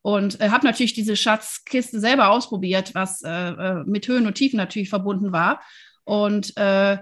Und 0.01 0.39
äh, 0.39 0.49
habe 0.49 0.65
natürlich 0.65 0.93
diese 0.93 1.17
Schatzkiste 1.17 1.99
selber 1.99 2.29
ausprobiert, 2.29 2.95
was 2.95 3.21
äh, 3.21 3.29
äh, 3.29 3.83
mit 3.85 4.07
Höhen 4.07 4.27
und 4.27 4.35
Tiefen 4.35 4.57
natürlich 4.57 4.89
verbunden 4.89 5.33
war. 5.33 5.61
Und 6.05 6.55
äh, 6.57 6.93
äh, 6.93 6.97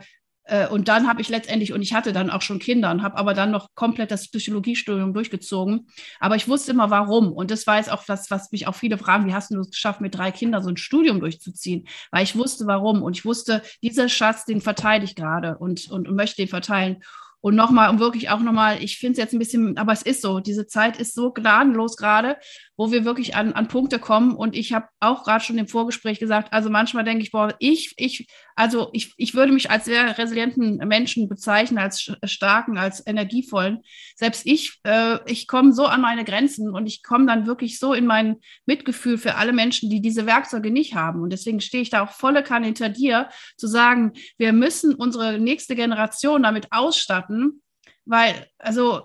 und 0.69 0.87
dann 0.87 1.07
habe 1.07 1.21
ich 1.21 1.29
letztendlich, 1.29 1.73
und 1.73 1.81
ich 1.81 1.93
hatte 1.93 2.13
dann 2.13 2.29
auch 2.29 2.41
schon 2.41 2.59
Kinder 2.59 2.91
und 2.91 3.03
habe 3.03 3.17
aber 3.17 3.33
dann 3.33 3.51
noch 3.51 3.67
komplett 3.75 4.11
das 4.11 4.29
Psychologiestudium 4.29 5.13
durchgezogen. 5.13 5.87
Aber 6.19 6.35
ich 6.35 6.47
wusste 6.47 6.71
immer, 6.71 6.89
warum. 6.89 7.33
Und 7.33 7.51
das 7.51 7.67
war 7.67 7.77
jetzt 7.77 7.91
auch 7.91 8.03
das, 8.05 8.31
was 8.31 8.51
mich 8.51 8.67
auch 8.67 8.75
viele 8.75 8.97
fragen, 8.97 9.27
wie 9.27 9.33
hast 9.33 9.51
du 9.51 9.59
es 9.59 9.71
geschafft, 9.71 9.99
mit 9.99 10.15
drei 10.15 10.31
Kindern 10.31 10.63
so 10.63 10.69
ein 10.69 10.77
Studium 10.77 11.19
durchzuziehen? 11.19 11.87
Weil 12.11 12.23
ich 12.23 12.35
wusste, 12.35 12.65
warum. 12.65 13.03
Und 13.03 13.17
ich 13.17 13.25
wusste, 13.25 13.61
dieser 13.83 14.07
Schatz, 14.07 14.45
den 14.45 14.61
verteile 14.61 15.03
ich 15.03 15.15
gerade 15.15 15.57
und, 15.57 15.89
und, 15.89 16.07
und 16.07 16.15
möchte 16.15 16.37
den 16.37 16.47
verteilen. 16.47 17.03
Und 17.39 17.55
nochmal, 17.55 17.89
und 17.89 17.99
wirklich 17.99 18.29
auch 18.29 18.39
nochmal, 18.39 18.83
ich 18.83 18.97
finde 18.97 19.13
es 19.13 19.17
jetzt 19.19 19.33
ein 19.33 19.39
bisschen, 19.39 19.77
aber 19.77 19.93
es 19.93 20.01
ist 20.01 20.21
so, 20.21 20.39
diese 20.39 20.65
Zeit 20.65 20.97
ist 20.97 21.13
so 21.13 21.31
gnadenlos 21.31 21.95
gerade, 21.95 22.37
wo 22.77 22.91
wir 22.91 23.03
wirklich 23.03 23.35
an, 23.35 23.53
an 23.53 23.67
Punkte 23.67 23.97
kommen. 23.97 24.35
Und 24.35 24.55
ich 24.55 24.71
habe 24.71 24.87
auch 24.99 25.23
gerade 25.23 25.43
schon 25.43 25.57
im 25.57 25.67
Vorgespräch 25.67 26.19
gesagt, 26.19 26.53
also 26.53 26.69
manchmal 26.69 27.03
denke 27.03 27.23
ich, 27.23 27.31
boah, 27.31 27.53
ich, 27.59 27.93
ich, 27.97 28.27
also 28.55 28.89
ich, 28.93 29.13
ich 29.17 29.33
würde 29.33 29.51
mich 29.51 29.71
als 29.71 29.85
sehr 29.85 30.17
resilienten 30.17 30.77
Menschen 30.87 31.27
bezeichnen, 31.27 31.79
als 31.79 32.11
starken, 32.23 32.77
als 32.77 33.05
energievollen. 33.05 33.81
Selbst 34.15 34.45
ich, 34.45 34.79
äh, 34.83 35.17
ich 35.25 35.47
komme 35.47 35.73
so 35.73 35.85
an 35.85 36.01
meine 36.01 36.23
Grenzen 36.23 36.69
und 36.69 36.85
ich 36.85 37.01
komme 37.01 37.25
dann 37.25 37.47
wirklich 37.47 37.79
so 37.79 37.93
in 37.93 38.05
mein 38.05 38.37
Mitgefühl 38.67 39.17
für 39.17 39.35
alle 39.35 39.53
Menschen, 39.53 39.89
die 39.89 40.01
diese 40.01 40.27
Werkzeuge 40.27 40.69
nicht 40.69 40.93
haben. 40.93 41.21
Und 41.21 41.31
deswegen 41.31 41.61
stehe 41.61 41.81
ich 41.81 41.89
da 41.89 42.03
auch 42.03 42.11
volle 42.11 42.43
Kanne 42.43 42.67
hinter 42.67 42.89
dir, 42.89 43.29
zu 43.57 43.67
sagen, 43.67 44.13
wir 44.37 44.53
müssen 44.53 44.93
unsere 44.93 45.39
nächste 45.39 45.75
Generation 45.75 46.43
damit 46.43 46.67
ausstatten, 46.71 47.63
weil, 48.05 48.47
also 48.59 49.01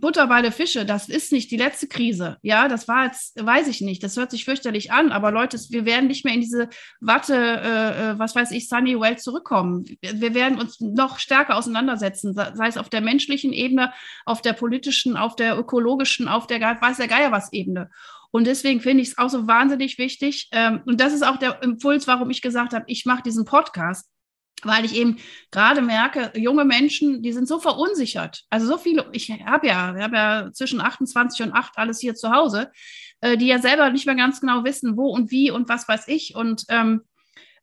Butter 0.00 0.26
bei 0.26 0.42
der 0.42 0.52
Fische, 0.52 0.86
das 0.86 1.08
ist 1.08 1.32
nicht 1.32 1.50
die 1.50 1.56
letzte 1.56 1.86
Krise. 1.86 2.38
Ja, 2.42 2.68
das 2.68 2.88
war 2.88 3.06
jetzt, 3.06 3.34
weiß 3.44 3.68
ich 3.68 3.80
nicht, 3.80 4.02
das 4.02 4.16
hört 4.16 4.30
sich 4.30 4.44
fürchterlich 4.44 4.90
an, 4.92 5.12
aber 5.12 5.30
Leute, 5.30 5.58
wir 5.70 5.84
werden 5.84 6.06
nicht 6.06 6.24
mehr 6.24 6.34
in 6.34 6.40
diese 6.40 6.68
Watte, 7.00 7.34
äh, 7.34 8.10
äh 8.10 8.18
was 8.18 8.34
weiß 8.34 8.50
ich, 8.52 8.68
Sunny 8.68 8.98
Well 8.98 9.18
zurückkommen. 9.18 9.84
Wir 10.00 10.34
werden 10.34 10.58
uns 10.58 10.80
noch 10.80 11.18
stärker 11.18 11.56
auseinandersetzen, 11.56 12.34
sei 12.34 12.66
es 12.66 12.78
auf 12.78 12.88
der 12.88 13.00
menschlichen 13.00 13.52
Ebene, 13.52 13.92
auf 14.24 14.42
der 14.42 14.54
politischen, 14.54 15.16
auf 15.16 15.36
der 15.36 15.58
ökologischen, 15.58 16.28
auf 16.28 16.46
der 16.46 16.60
weiß 16.60 16.96
der 16.96 17.08
Geier 17.08 17.32
was 17.32 17.52
Ebene. 17.52 17.90
Und 18.30 18.46
deswegen 18.46 18.80
finde 18.80 19.02
ich 19.02 19.10
es 19.10 19.18
auch 19.18 19.28
so 19.28 19.46
wahnsinnig 19.46 19.98
wichtig. 19.98 20.48
Ähm, 20.52 20.80
und 20.86 21.00
das 21.00 21.12
ist 21.12 21.22
auch 21.22 21.36
der 21.36 21.62
Impuls, 21.62 22.06
warum 22.06 22.30
ich 22.30 22.40
gesagt 22.40 22.72
habe, 22.72 22.84
ich 22.88 23.04
mache 23.04 23.22
diesen 23.22 23.44
Podcast 23.44 24.08
weil 24.62 24.84
ich 24.84 24.94
eben 24.94 25.18
gerade 25.50 25.82
merke, 25.82 26.32
junge 26.34 26.64
Menschen, 26.64 27.22
die 27.22 27.32
sind 27.32 27.48
so 27.48 27.58
verunsichert. 27.58 28.44
Also 28.50 28.66
so 28.66 28.78
viele, 28.78 29.06
ich 29.12 29.30
habe 29.30 29.66
ja, 29.66 29.94
wir 29.94 30.02
haben 30.02 30.14
ja 30.14 30.50
zwischen 30.52 30.80
28 30.80 31.46
und 31.46 31.52
8 31.52 31.76
alles 31.76 32.00
hier 32.00 32.14
zu 32.14 32.30
Hause, 32.30 32.70
äh, 33.20 33.36
die 33.36 33.46
ja 33.46 33.58
selber 33.58 33.90
nicht 33.90 34.06
mehr 34.06 34.14
ganz 34.14 34.40
genau 34.40 34.64
wissen, 34.64 34.96
wo 34.96 35.08
und 35.08 35.30
wie 35.30 35.50
und 35.50 35.68
was 35.68 35.88
weiß 35.88 36.08
ich. 36.08 36.34
Und 36.34 36.64
ähm, 36.68 37.02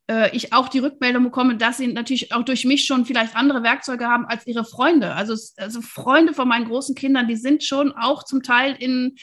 äh, 0.10 0.36
ich 0.36 0.54
auch 0.54 0.68
die 0.68 0.80
Rückmeldung 0.80 1.24
bekomme, 1.24 1.56
dass 1.56 1.78
sie 1.78 1.88
natürlich 1.88 2.34
auch 2.34 2.44
durch 2.44 2.66
mich 2.66 2.86
schon 2.86 3.06
vielleicht 3.06 3.36
andere 3.36 3.64
Werkzeuge 3.64 4.08
haben 4.08 4.26
als 4.26 4.48
ihre 4.48 4.66
Freunde. 4.66 5.14
Also, 5.14 5.36
also 5.58 5.82
Freunde 5.82 6.34
von 6.34 6.48
meinen 6.48 6.68
großen 6.68 6.96
Kindern, 6.96 7.28
die 7.28 7.36
sind 7.36 7.64
schon 7.64 7.92
auch 7.94 8.24
zum 8.24 8.44
Teil 8.44 8.76
in 8.80 9.16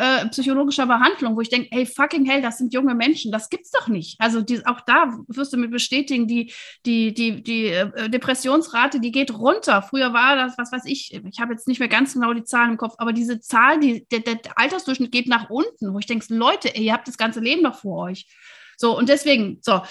äh, 0.00 0.26
psychologischer 0.28 0.86
Behandlung, 0.86 1.36
wo 1.36 1.42
ich 1.42 1.50
denke, 1.50 1.68
hey, 1.70 1.84
fucking 1.84 2.24
hell, 2.24 2.40
das 2.40 2.58
sind 2.58 2.72
junge 2.72 2.94
Menschen, 2.94 3.30
das 3.30 3.50
gibt's 3.50 3.70
doch 3.70 3.88
nicht. 3.88 4.16
Also 4.18 4.40
die, 4.40 4.64
auch 4.66 4.80
da 4.80 5.12
wirst 5.28 5.52
du 5.52 5.58
mir 5.58 5.68
bestätigen, 5.68 6.26
die, 6.26 6.52
die, 6.86 7.12
die, 7.12 7.42
die 7.42 7.66
äh, 7.66 8.08
Depressionsrate, 8.08 9.00
die 9.00 9.12
geht 9.12 9.32
runter. 9.32 9.82
Früher 9.82 10.12
war 10.14 10.36
das, 10.36 10.56
was 10.56 10.72
weiß 10.72 10.86
ich, 10.86 11.12
ich 11.12 11.40
habe 11.40 11.52
jetzt 11.52 11.68
nicht 11.68 11.80
mehr 11.80 11.88
ganz 11.88 12.14
genau 12.14 12.32
die 12.32 12.44
Zahlen 12.44 12.70
im 12.70 12.76
Kopf, 12.78 12.94
aber 12.98 13.12
diese 13.12 13.40
Zahl, 13.40 13.78
die, 13.78 14.06
der, 14.10 14.20
der 14.20 14.40
Altersdurchschnitt 14.56 15.12
geht 15.12 15.28
nach 15.28 15.50
unten, 15.50 15.92
wo 15.92 15.98
ich 15.98 16.06
denke, 16.06 16.34
Leute, 16.34 16.74
ey, 16.74 16.84
ihr 16.84 16.92
habt 16.94 17.06
das 17.06 17.18
ganze 17.18 17.40
Leben 17.40 17.62
noch 17.62 17.78
vor 17.78 18.04
euch. 18.04 18.26
So, 18.80 18.96
und 18.96 19.10
deswegen, 19.10 19.58
so, 19.60 19.82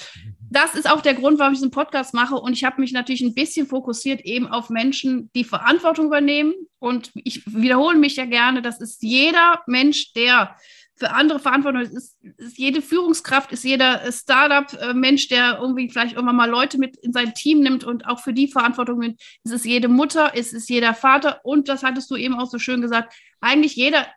das 0.50 0.74
ist 0.74 0.90
auch 0.90 1.02
der 1.02 1.14
Grund, 1.14 1.38
warum 1.38 1.54
ich 1.54 1.60
diesen 1.60 1.70
Podcast 1.70 2.16
mache. 2.16 2.34
Und 2.34 2.54
ich 2.54 2.64
habe 2.64 2.82
mich 2.82 2.92
natürlich 2.92 3.22
ein 3.22 3.36
bisschen 3.36 3.68
fokussiert 3.68 4.22
eben 4.22 4.48
auf 4.48 4.72
Menschen, 4.72 5.30
die 5.36 5.44
Verantwortung 5.44 6.08
übernehmen. 6.08 6.56
Und 6.80 7.12
ich 7.14 7.46
wiederhole 7.46 8.00
mich 8.00 8.16
ja 8.16 8.26
gerne, 8.26 8.64
das 8.64 8.82
ist 8.82 9.04
jeder 9.04 9.62
Mensch, 9.68 10.14
der 10.14 10.56
für 10.96 11.12
andere 11.12 11.40
Verantwortung 11.40 11.82
ist, 11.82 11.94
ist, 11.94 12.18
ist 12.38 12.58
jede 12.58 12.82
Führungskraft, 12.82 13.52
ist 13.52 13.64
jeder 13.64 14.12
Startup-Mensch, 14.12 15.28
der 15.28 15.60
irgendwie 15.62 15.88
vielleicht 15.88 16.16
irgendwann 16.16 16.36
mal 16.36 16.50
Leute 16.50 16.80
mit 16.80 16.98
in 16.98 17.14
sein 17.14 17.36
Team 17.36 17.60
nimmt 17.60 17.84
und 17.84 18.08
auch 18.08 18.20
für 18.20 18.34
die 18.34 18.48
Verantwortung 18.48 18.98
nimmt. 18.98 19.22
Es 19.44 19.52
ist 19.52 19.66
jede 19.66 19.88
Mutter, 19.88 20.32
es 20.34 20.52
ist 20.52 20.68
jeder 20.68 20.96
Vater 20.96 21.42
und 21.44 21.70
das 21.70 21.84
hattest 21.84 22.10
du 22.10 22.16
eben 22.16 22.34
auch 22.34 22.50
so 22.50 22.58
schön 22.58 22.82
gesagt, 22.82 23.14
eigentlich 23.40 23.76
jeder 23.76 24.08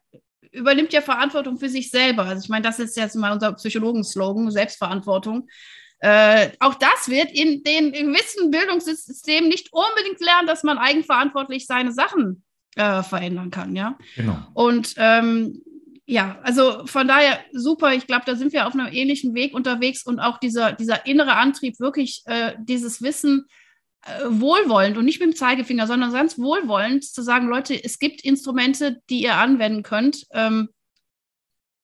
übernimmt 0.53 0.93
ja 0.93 1.01
Verantwortung 1.01 1.59
für 1.59 1.69
sich 1.69 1.91
selber. 1.91 2.25
Also 2.25 2.45
ich 2.45 2.49
meine, 2.49 2.63
das 2.63 2.79
ist 2.79 2.97
jetzt 2.97 3.17
mal 3.17 3.33
unser 3.33 3.53
Psychologen-Slogan, 3.53 4.51
Selbstverantwortung. 4.51 5.49
Äh, 5.99 6.51
auch 6.61 6.75
das 6.75 7.09
wird 7.09 7.31
in 7.33 7.63
den 7.63 7.93
gewissen 7.93 8.51
Bildungssystemen 8.51 9.49
nicht 9.49 9.73
unbedingt 9.73 10.21
lernen, 10.21 10.47
dass 10.47 10.63
man 10.63 10.79
eigenverantwortlich 10.79 11.67
seine 11.67 11.93
Sachen 11.93 12.43
äh, 12.77 13.03
verändern 13.03 13.51
kann, 13.51 13.77
ja. 13.77 13.99
Genau. 14.17 14.39
Und 14.55 14.95
ähm, 14.97 15.63
ja, 16.05 16.39
also 16.43 16.87
von 16.87 17.07
daher 17.07 17.39
super. 17.53 17.95
Ich 17.95 18.07
glaube, 18.07 18.25
da 18.27 18.35
sind 18.35 18.53
wir 18.53 18.67
auf 18.67 18.75
einem 18.75 18.93
ähnlichen 18.93 19.35
Weg 19.35 19.55
unterwegs 19.55 20.05
und 20.05 20.19
auch 20.19 20.39
dieser, 20.39 20.73
dieser 20.73 21.07
innere 21.07 21.35
Antrieb, 21.35 21.79
wirklich 21.79 22.23
äh, 22.27 22.55
dieses 22.61 23.01
Wissen 23.03 23.47
wohlwollend 24.29 24.97
und 24.97 25.05
nicht 25.05 25.21
mit 25.21 25.31
dem 25.31 25.37
Zeigefinger, 25.37 25.87
sondern 25.87 26.13
ganz 26.13 26.39
wohlwollend 26.39 27.05
zu 27.05 27.23
sagen, 27.23 27.49
Leute, 27.49 27.83
es 27.83 27.99
gibt 27.99 28.25
Instrumente, 28.25 29.01
die 29.11 29.23
ihr 29.23 29.37
anwenden 29.37 29.83
könnt. 29.83 30.27
Ähm, 30.33 30.69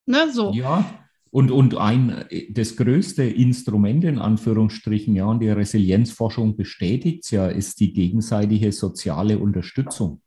ne, 0.07 0.31
so. 0.33 0.53
Ja, 0.53 1.07
und, 1.31 1.51
und 1.51 1.77
ein, 1.77 2.25
das 2.51 2.77
größte 2.77 3.23
Instrument 3.23 4.05
in 4.05 4.19
Anführungsstrichen, 4.19 5.15
ja, 5.15 5.27
und 5.27 5.41
die 5.41 5.51
Resilienzforschung 5.51 6.57
bestätigt 6.57 7.25
es 7.25 7.31
ja, 7.31 7.49
ist 7.49 7.81
die 7.81 7.93
gegenseitige 7.93 8.73
soziale 8.73 9.39
Unterstützung. 9.39 10.23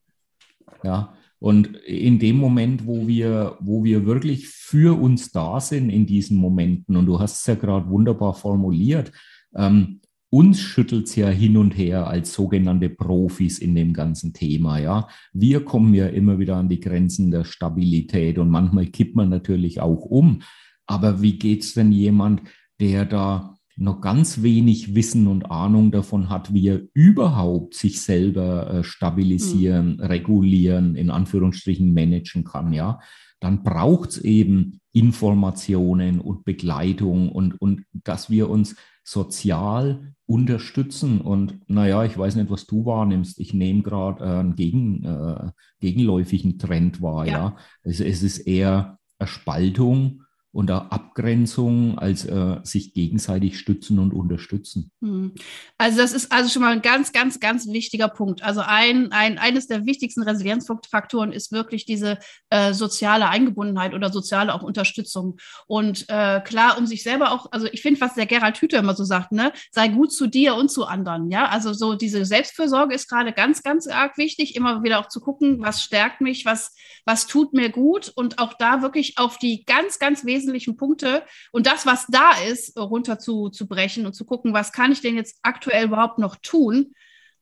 Ja, 0.83 1.13
und 1.39 1.75
in 1.77 2.19
dem 2.19 2.37
Moment, 2.37 2.85
wo 2.85 3.07
wir, 3.07 3.57
wo 3.59 3.83
wir 3.83 4.05
wirklich 4.05 4.47
für 4.47 4.99
uns 5.01 5.31
da 5.31 5.59
sind 5.59 5.89
in 5.89 6.05
diesen 6.05 6.37
Momenten, 6.37 6.95
und 6.95 7.07
du 7.07 7.19
hast 7.19 7.39
es 7.39 7.47
ja 7.47 7.55
gerade 7.55 7.89
wunderbar 7.89 8.35
formuliert, 8.35 9.11
ähm, 9.55 10.00
uns 10.31 10.61
schüttelt 10.61 11.07
es 11.07 11.15
ja 11.17 11.27
hin 11.27 11.57
und 11.57 11.77
her 11.77 12.07
als 12.07 12.33
sogenannte 12.33 12.89
Profis 12.89 13.59
in 13.59 13.75
dem 13.75 13.93
ganzen 13.93 14.31
Thema. 14.33 14.79
Ja, 14.79 15.07
wir 15.33 15.65
kommen 15.65 15.93
ja 15.93 16.07
immer 16.07 16.39
wieder 16.39 16.55
an 16.55 16.69
die 16.69 16.79
Grenzen 16.79 17.31
der 17.31 17.43
Stabilität 17.43 18.39
und 18.39 18.49
manchmal 18.49 18.87
kippt 18.87 19.15
man 19.15 19.29
natürlich 19.29 19.81
auch 19.81 20.05
um. 20.05 20.41
Aber 20.87 21.21
wie 21.21 21.37
geht 21.37 21.63
es 21.63 21.73
denn 21.73 21.91
jemand, 21.91 22.41
der 22.79 23.05
da 23.05 23.57
noch 23.75 23.99
ganz 23.99 24.41
wenig 24.41 24.95
Wissen 24.95 25.27
und 25.27 25.51
Ahnung 25.51 25.91
davon 25.91 26.29
hat, 26.29 26.53
wie 26.53 26.67
er 26.69 26.81
überhaupt 26.93 27.73
sich 27.73 27.99
selber 27.99 28.73
äh, 28.73 28.83
stabilisieren, 28.83 29.95
mhm. 29.95 30.01
regulieren, 30.01 30.95
in 30.95 31.09
Anführungsstrichen 31.09 31.93
managen 31.93 32.45
kann, 32.45 32.71
ja, 32.71 32.99
dann 33.41 33.63
braucht 33.63 34.11
es 34.11 34.17
eben 34.19 34.79
Informationen 34.93 36.21
und 36.21 36.45
Begleitung 36.45 37.29
und, 37.29 37.59
und 37.59 37.83
dass 37.91 38.29
wir 38.29 38.49
uns 38.49 38.75
sozial 39.03 40.13
unterstützen. 40.25 41.21
Und 41.21 41.59
naja, 41.67 42.03
ich 42.05 42.17
weiß 42.17 42.35
nicht, 42.35 42.49
was 42.49 42.65
du 42.65 42.85
wahrnimmst. 42.85 43.39
Ich 43.39 43.53
nehme 43.53 43.81
gerade 43.81 44.23
äh, 44.23 44.39
einen 44.39 44.55
gegen, 44.55 45.03
äh, 45.03 45.51
gegenläufigen 45.79 46.57
Trend 46.57 47.01
wahr. 47.01 47.25
Ja. 47.25 47.31
ja. 47.31 47.55
Es, 47.83 47.99
es 47.99 48.23
ist 48.23 48.39
eher 48.39 48.97
eine 49.19 49.27
Spaltung 49.27 50.23
unter 50.53 50.91
Abgrenzung 50.91 51.97
als 51.97 52.25
äh, 52.25 52.57
sich 52.63 52.93
gegenseitig 52.93 53.57
stützen 53.57 53.99
und 53.99 54.13
unterstützen. 54.13 54.91
Hm. 55.01 55.33
Also 55.77 55.99
das 55.99 56.11
ist 56.11 56.31
also 56.31 56.49
schon 56.49 56.61
mal 56.61 56.73
ein 56.73 56.81
ganz, 56.81 57.13
ganz, 57.13 57.39
ganz 57.39 57.67
wichtiger 57.67 58.09
Punkt. 58.09 58.43
Also 58.43 58.59
ein, 58.59 59.13
ein 59.13 59.37
eines 59.37 59.67
der 59.67 59.85
wichtigsten 59.85 60.23
Resilienzfaktoren 60.23 61.31
ist 61.31 61.53
wirklich 61.53 61.85
diese 61.85 62.17
äh, 62.49 62.73
soziale 62.73 63.29
Eingebundenheit 63.29 63.93
oder 63.93 64.11
soziale 64.11 64.53
auch 64.53 64.61
Unterstützung. 64.61 65.37
Und 65.67 66.05
äh, 66.09 66.41
klar, 66.41 66.77
um 66.77 66.85
sich 66.85 67.01
selber 67.03 67.31
auch, 67.31 67.49
also 67.51 67.67
ich 67.71 67.81
finde, 67.81 68.01
was 68.01 68.15
der 68.15 68.25
Gerald 68.25 68.57
Hüther 68.57 68.79
immer 68.79 68.95
so 68.95 69.05
sagt, 69.05 69.31
ne, 69.31 69.53
sei 69.71 69.87
gut 69.87 70.11
zu 70.11 70.27
dir 70.27 70.55
und 70.55 70.69
zu 70.69 70.85
anderen. 70.85 71.31
Ja, 71.31 71.47
also 71.47 71.71
so 71.71 71.95
diese 71.95 72.25
Selbstfürsorge 72.25 72.93
ist 72.93 73.07
gerade 73.07 73.31
ganz, 73.31 73.63
ganz 73.63 73.87
arg 73.87 74.17
wichtig, 74.17 74.57
immer 74.57 74.83
wieder 74.83 74.99
auch 74.99 75.07
zu 75.07 75.21
gucken, 75.21 75.61
was 75.61 75.81
stärkt 75.81 76.19
mich, 76.19 76.45
was, 76.45 76.75
was 77.05 77.25
tut 77.25 77.53
mir 77.53 77.69
gut 77.69 78.11
und 78.13 78.37
auch 78.39 78.53
da 78.53 78.81
wirklich 78.81 79.17
auf 79.17 79.37
die 79.37 79.63
ganz, 79.63 79.97
ganz 79.97 80.25
wesentlichen 80.25 80.40
wesentlichen 80.41 80.77
Punkte 80.77 81.23
und 81.51 81.67
das, 81.67 81.85
was 81.85 82.07
da 82.07 82.31
ist, 82.49 82.77
runter 82.77 83.19
zu, 83.19 83.49
zu 83.49 83.67
brechen 83.67 84.05
und 84.05 84.13
zu 84.13 84.25
gucken, 84.25 84.53
was 84.53 84.71
kann 84.71 84.91
ich 84.91 85.01
denn 85.01 85.15
jetzt 85.15 85.39
aktuell 85.43 85.85
überhaupt 85.85 86.17
noch 86.17 86.35
tun? 86.37 86.93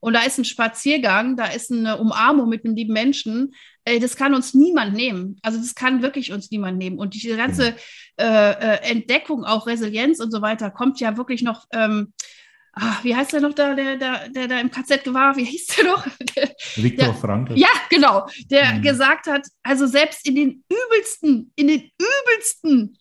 Und 0.02 0.14
da 0.14 0.22
ist 0.22 0.38
ein 0.38 0.46
Spaziergang, 0.46 1.36
da 1.36 1.46
ist 1.46 1.70
eine 1.70 1.98
Umarmung 1.98 2.48
mit 2.48 2.64
einem 2.64 2.74
lieben 2.74 2.94
Menschen. 2.94 3.54
Das 3.84 4.16
kann 4.16 4.34
uns 4.34 4.54
niemand 4.54 4.94
nehmen. 4.94 5.36
Also 5.42 5.58
das 5.58 5.74
kann 5.74 6.00
wirklich 6.00 6.32
uns 6.32 6.50
niemand 6.50 6.78
nehmen. 6.78 6.98
Und 6.98 7.12
diese 7.12 7.36
ganze 7.36 7.74
genau. 8.16 8.30
äh, 8.30 8.76
Entdeckung, 8.82 9.44
auch 9.44 9.66
Resilienz 9.66 10.18
und 10.18 10.30
so 10.30 10.40
weiter, 10.40 10.70
kommt 10.70 11.00
ja 11.00 11.18
wirklich 11.18 11.42
noch. 11.42 11.66
Ähm, 11.72 12.14
ach, 12.80 13.04
wie 13.04 13.14
heißt 13.14 13.32
der 13.32 13.40
noch 13.40 13.54
da, 13.54 13.74
der, 13.74 13.96
der, 13.96 14.28
der 14.28 14.48
da 14.48 14.60
im 14.60 14.70
KZ 14.70 15.12
war? 15.12 15.36
Wie 15.36 15.44
hieß 15.44 15.66
der 15.66 15.84
noch? 15.84 16.06
Viktor 16.76 17.14
Frankl. 17.14 17.58
Ja, 17.58 17.68
genau. 17.88 18.26
Der 18.50 18.74
mhm. 18.74 18.82
gesagt 18.82 19.26
hat, 19.26 19.46
also 19.62 19.86
selbst 19.86 20.26
in 20.26 20.34
den 20.34 20.64
übelsten, 20.68 21.52
in 21.56 21.68
den 21.68 21.90
übelsten 21.98 22.98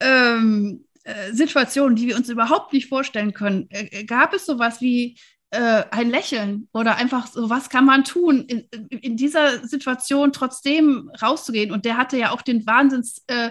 ähm, 0.00 0.84
äh, 1.04 1.32
Situationen, 1.32 1.96
die 1.96 2.08
wir 2.08 2.16
uns 2.16 2.28
überhaupt 2.28 2.72
nicht 2.72 2.88
vorstellen 2.88 3.32
können, 3.32 3.66
äh, 3.70 4.04
gab 4.04 4.34
es 4.34 4.46
sowas 4.46 4.80
wie 4.80 5.18
äh, 5.54 5.84
ein 5.90 6.10
Lächeln 6.10 6.68
oder 6.72 6.96
einfach 6.96 7.26
so, 7.26 7.48
was 7.48 7.70
kann 7.70 7.84
man 7.84 8.04
tun, 8.04 8.42
in, 8.42 8.66
in, 8.90 9.16
dieser 9.16 9.66
Situation 9.66 10.32
trotzdem 10.32 11.10
rauszugehen. 11.22 11.70
Und 11.70 11.84
der 11.84 11.96
hatte 11.96 12.18
ja 12.18 12.32
auch 12.32 12.42
den 12.42 12.66
Wahnsinns. 12.66 13.22
Äh, 13.28 13.50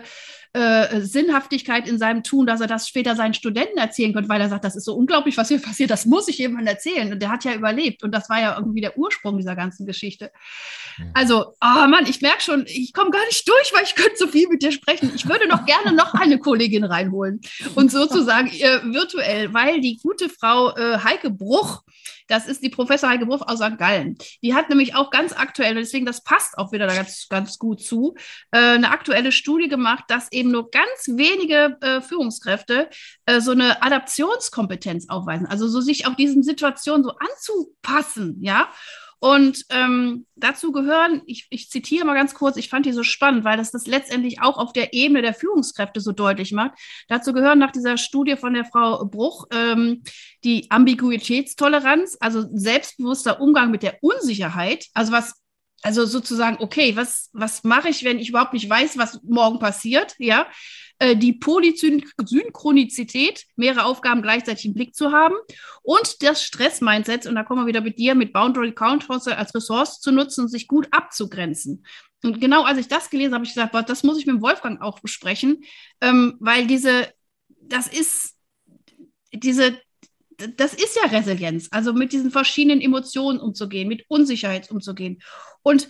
äh, 0.56 1.02
Sinnhaftigkeit 1.02 1.88
in 1.88 1.98
seinem 1.98 2.22
Tun, 2.22 2.46
dass 2.46 2.62
er 2.62 2.68
das 2.68 2.88
später 2.88 3.16
seinen 3.16 3.34
Studenten 3.34 3.80
erzählen 3.80 4.14
könnte, 4.14 4.30
weil 4.30 4.40
er 4.40 4.50
sagt, 4.50 4.64
das 4.64 4.76
ist 4.76 4.86
so 4.86 4.94
unglaublich, 4.94 5.36
was 5.36 5.48
hier 5.48 5.60
passiert, 5.60 5.90
das 5.90 6.06
muss 6.06 6.28
ich 6.28 6.38
jemandem 6.38 6.68
erzählen. 6.68 7.12
Und 7.12 7.24
der 7.24 7.32
hat 7.32 7.44
ja 7.44 7.56
überlebt. 7.56 8.04
Und 8.04 8.12
das 8.12 8.30
war 8.30 8.40
ja 8.40 8.56
irgendwie 8.56 8.82
der 8.82 8.96
Ursprung 8.96 9.38
dieser 9.38 9.56
ganzen 9.56 9.88
Geschichte. 9.88 10.32
Ja. 11.00 11.06
Also, 11.16 11.54
oh 11.60 11.88
Mann, 11.88 12.06
ich 12.08 12.22
merke 12.22 12.44
schon, 12.44 12.66
ich 12.68 12.94
komme 12.94 13.10
gar 13.10 13.26
nicht 13.26 13.50
durch, 13.50 13.74
weil 13.74 13.84
ich 13.84 13.96
könnte 13.96 14.16
so 14.16 14.28
viel 14.28 14.48
mit 14.48 14.62
dir 14.62 14.72
sprechen. 14.72 15.12
Ich 15.16 15.28
würde 15.28 15.48
noch 15.48 15.66
gerne 15.66 15.92
noch 15.92 16.14
eine 16.14 16.38
Kollegin 16.38 16.84
reinholen 16.84 17.42
und 17.74 17.92
sozusagen 17.92 18.50
äh, 18.50 18.84
virtuell, 18.84 19.56
weil 19.56 19.82
die 19.82 19.98
gute 20.04 20.30
Frau 20.30 20.76
äh, 20.76 21.00
Heike 21.00 21.32
Bruch, 21.32 21.82
das 22.28 22.48
ist 22.48 22.64
die 22.64 22.70
Professor 22.70 23.10
Heike 23.10 23.26
Bruch 23.26 23.42
aus 23.48 23.60
St. 23.60 23.78
Gallen. 23.78 24.18
Die 24.42 24.54
hat 24.54 24.70
nämlich 24.70 24.96
auch 24.96 25.10
ganz 25.10 25.34
aktuell, 25.34 25.76
deswegen 25.76 26.06
das 26.06 26.24
passt 26.24 26.58
auch 26.58 26.72
wieder 26.72 26.88
da 26.88 26.96
ganz, 26.96 27.28
ganz 27.30 27.58
gut 27.58 27.82
zu, 27.82 28.16
äh, 28.52 28.58
eine 28.58 28.92
aktuelle 28.92 29.32
Studie 29.32 29.68
gemacht, 29.68 30.06
dass 30.08 30.32
eben 30.32 30.52
nur 30.52 30.72
ganz 30.72 31.08
wenige 31.08 31.78
äh, 31.82 32.02
Führungskräfte 32.02 32.90
äh, 33.26 33.42
so 33.42 33.52
eine 33.52 33.82
Adaptionskompetenz 33.82 35.10
aufweisen. 35.10 35.46
Also 35.48 35.68
so 35.68 35.82
sich 35.82 36.08
auch 36.08 36.16
diesen 36.16 36.44
Situationen 36.44 37.04
so 37.04 37.14
anzupassen, 37.18 38.38
ja. 38.42 38.70
Und 39.24 39.64
ähm, 39.70 40.26
dazu 40.36 40.74
gehören, 40.74 41.22
ich, 41.28 41.48
ich, 41.50 41.70
zitiere 41.70 42.04
mal 42.04 42.14
ganz 42.14 42.34
kurz, 42.34 42.58
ich 42.58 42.68
fand 42.68 42.86
die 42.86 42.92
so 42.92 43.04
spannend, 43.04 43.46
weil 43.46 43.56
das 43.56 43.72
das 43.72 43.88
letztendlich 43.88 44.42
auch 44.42 44.58
auf 44.58 44.74
der 44.74 44.92
Ebene 44.92 45.22
der 45.22 45.34
Führungskräfte 45.34 46.02
so 46.02 46.12
deutlich 46.12 46.52
macht. 46.52 46.74
Dazu 47.08 47.32
gehören 47.32 47.58
nach 47.58 47.72
dieser 47.72 47.96
Studie 47.96 48.36
von 48.36 48.54
der 48.54 48.66
Frau 48.66 49.06
Bruch 49.06 49.46
ähm, 49.54 50.04
die 50.44 50.70
Ambiguitätstoleranz, 50.70 52.18
also 52.20 52.44
selbstbewusster 52.52 53.40
Umgang 53.40 53.72
mit 53.72 53.82
der 53.82 53.98
Unsicherheit, 54.02 54.88
also 54.94 55.14
was 55.14 55.42
also 55.84 56.06
sozusagen, 56.06 56.58
okay, 56.60 56.96
was, 56.96 57.30
was 57.34 57.64
mache 57.64 57.90
ich, 57.90 58.04
wenn 58.04 58.18
ich 58.18 58.30
überhaupt 58.30 58.54
nicht 58.54 58.70
weiß, 58.70 58.98
was 58.98 59.22
morgen 59.24 59.60
passiert? 59.60 60.16
Ja, 60.18 60.48
äh, 61.00 61.18
die 61.18 61.34
Polysynchronizität, 61.34 63.46
mehrere 63.56 63.86
Aufgaben 63.86 64.22
gleichzeitig 64.22 64.66
im 64.66 64.74
Blick 64.74 64.96
zu 64.96 65.12
haben 65.12 65.36
und 65.82 66.24
das 66.24 66.44
Stress-Mindset, 66.44 67.26
und 67.26 67.36
da 67.36 67.44
kommen 67.44 67.64
wir 67.64 67.68
wieder 67.68 67.82
mit 67.82 68.00
dir, 68.00 68.16
mit 68.16 68.32
Boundary 68.32 68.74
Counters 68.74 69.28
als 69.28 69.54
Ressource 69.54 70.00
zu 70.00 70.12
nutzen 70.12 70.46
und 70.46 70.50
sich 70.50 70.68
gut 70.68 70.88
abzugrenzen. 70.92 71.86
Und 72.24 72.40
genau 72.40 72.64
als 72.64 72.78
ich 72.78 72.88
das 72.88 73.10
gelesen 73.10 73.34
habe, 73.34 73.40
habe 73.40 73.46
ich 73.46 73.54
gesagt, 73.54 73.74
boah, 73.74 73.84
das 73.84 74.04
muss 74.04 74.18
ich 74.18 74.26
mit 74.26 74.42
Wolfgang 74.42 74.82
auch 74.82 75.02
besprechen, 75.02 75.66
ähm, 76.00 76.38
weil 76.40 76.68
diese, 76.68 77.12
das 77.60 77.88
ist, 77.88 78.38
diese, 79.34 79.78
das 80.58 80.74
ist 80.74 80.96
ja 80.96 81.10
Resilienz, 81.10 81.68
also 81.72 81.94
mit 81.94 82.14
diesen 82.14 82.32
verschiedenen 82.32 82.82
Emotionen 82.82 83.40
umzugehen, 83.40 83.88
mit 83.88 84.06
Unsicherheit 84.08 84.72
umzugehen. 84.72 85.22
Und 85.62 85.88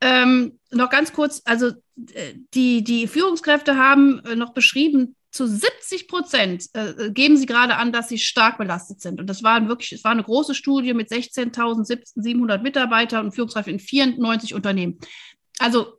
ähm, 0.00 0.58
noch 0.70 0.90
ganz 0.90 1.12
kurz, 1.12 1.42
also 1.44 1.68
äh, 2.12 2.34
die, 2.54 2.84
die 2.84 3.06
Führungskräfte 3.06 3.76
haben 3.76 4.20
äh, 4.20 4.36
noch 4.36 4.52
beschrieben, 4.52 5.16
zu 5.30 5.46
70 5.46 6.08
Prozent 6.08 6.64
äh, 6.72 7.10
geben 7.10 7.36
sie 7.36 7.46
gerade 7.46 7.76
an, 7.76 7.92
dass 7.92 8.08
sie 8.08 8.18
stark 8.18 8.58
belastet 8.58 9.00
sind. 9.00 9.20
Und 9.20 9.26
das 9.28 9.42
war 9.42 9.68
wirklich, 9.68 9.92
es 9.92 10.04
war 10.04 10.12
eine 10.12 10.22
große 10.22 10.54
Studie 10.54 10.94
mit 10.94 11.10
16.700 11.10 12.58
Mitarbeitern 12.62 13.26
und 13.26 13.32
Führungskräften 13.32 13.74
in 13.74 13.80
94 13.80 14.54
Unternehmen. 14.54 14.98
Also 15.58 15.98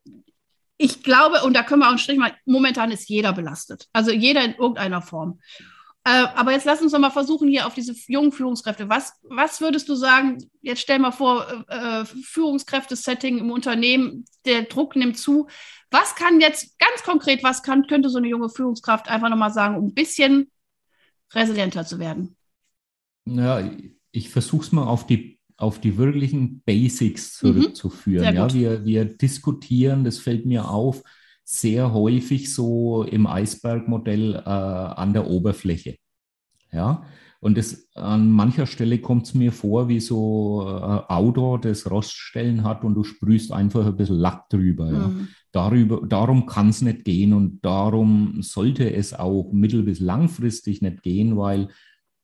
ich 0.78 1.04
glaube, 1.04 1.44
und 1.44 1.54
da 1.54 1.64
können 1.64 1.82
wir 1.82 1.86
auch 1.86 1.92
einen 1.92 2.00
Strich 2.00 2.18
machen, 2.18 2.36
momentan 2.46 2.92
ist 2.92 3.10
jeder 3.10 3.34
belastet. 3.34 3.88
Also 3.94 4.12
jeder 4.12 4.44
in 4.44 4.54
irgendeiner 4.54 5.02
Form. 5.02 5.40
Äh, 6.08 6.28
aber 6.36 6.54
jetzt 6.54 6.64
lass 6.64 6.82
uns 6.82 6.94
noch 6.94 7.00
mal 7.00 7.10
versuchen 7.10 7.50
hier 7.50 7.68
auf 7.68 7.74
diese 7.74 7.94
jungen 8.08 8.32
Führungskräfte. 8.32 8.88
Was, 8.88 9.12
was 9.24 9.60
würdest 9.60 9.90
du 9.90 9.96
sagen? 9.96 10.38
Jetzt 10.62 10.80
stell 10.80 11.00
mal 11.00 11.12
vor, 11.12 11.66
äh, 11.68 12.06
Führungskräfte-Setting 12.06 13.40
im 13.40 13.52
Unternehmen, 13.52 14.24
der 14.46 14.64
Druck 14.64 14.96
nimmt 14.96 15.18
zu. 15.18 15.48
Was 15.92 16.16
kann 16.16 16.40
jetzt 16.40 16.80
ganz 16.80 17.04
konkret, 17.04 17.44
was 17.44 17.62
kann, 17.62 17.88
könnte 17.88 18.10
so 18.10 18.20
eine 18.20 18.30
junge 18.30 18.48
Führungskraft 18.48 19.10
einfach 19.10 19.28
noch 19.28 19.36
mal 19.36 19.52
sagen, 19.52 19.76
um 19.76 19.88
ein 19.88 19.94
bisschen 19.94 20.50
resilienter 21.34 21.86
zu 21.86 22.00
werden? 22.00 22.38
Ja, 23.26 23.70
ich 24.12 24.30
versuche 24.30 24.66
es 24.66 24.72
mal 24.72 24.88
auf 24.88 25.08
die, 25.08 25.42
auf 25.58 25.82
die 25.82 25.98
wirklichen 25.98 26.62
Basics 26.62 27.44
mhm. 27.44 27.48
zurückzuführen. 27.48 28.30
Mhm. 28.30 28.36
Ja, 28.36 28.54
wir, 28.54 28.86
wir 28.86 29.04
diskutieren, 29.04 30.06
das 30.06 30.20
fällt 30.20 30.46
mir 30.46 30.70
auf, 30.70 31.04
sehr 31.50 31.94
häufig 31.94 32.54
so 32.54 33.04
im 33.04 33.26
Eisbergmodell 33.26 34.36
äh, 34.36 34.50
an 34.50 35.14
der 35.14 35.28
Oberfläche. 35.28 35.96
Ja, 36.74 37.04
und 37.40 37.58
das, 37.58 37.88
an 37.96 38.30
mancher 38.30 38.66
Stelle 38.66 39.00
kommt 39.00 39.28
es 39.28 39.34
mir 39.34 39.54
vor 39.54 39.88
wie 39.88 40.02
so 40.02 40.66
ein 40.66 40.98
äh, 40.98 41.02
Auto, 41.08 41.58
das 41.58 41.90
Roststellen 41.90 42.66
hat 42.66 42.84
und 42.84 42.96
du 42.96 43.06
sprühst 43.06 43.54
einfach 43.54 43.86
ein 43.86 43.96
bisschen 43.96 44.18
Lack 44.18 44.50
drüber. 44.50 44.92
Ja. 44.92 45.08
Mhm. 45.08 45.28
Darüber, 45.54 46.06
darum 46.06 46.48
kann 46.48 46.70
es 46.70 46.82
nicht 46.82 47.06
gehen 47.06 47.32
und 47.34 47.64
darum 47.64 48.42
sollte 48.42 48.94
es 48.94 49.14
auch 49.14 49.54
mittel- 49.54 49.84
bis 49.84 50.02
langfristig 50.02 50.82
nicht 50.82 51.02
gehen, 51.02 51.38
weil 51.38 51.70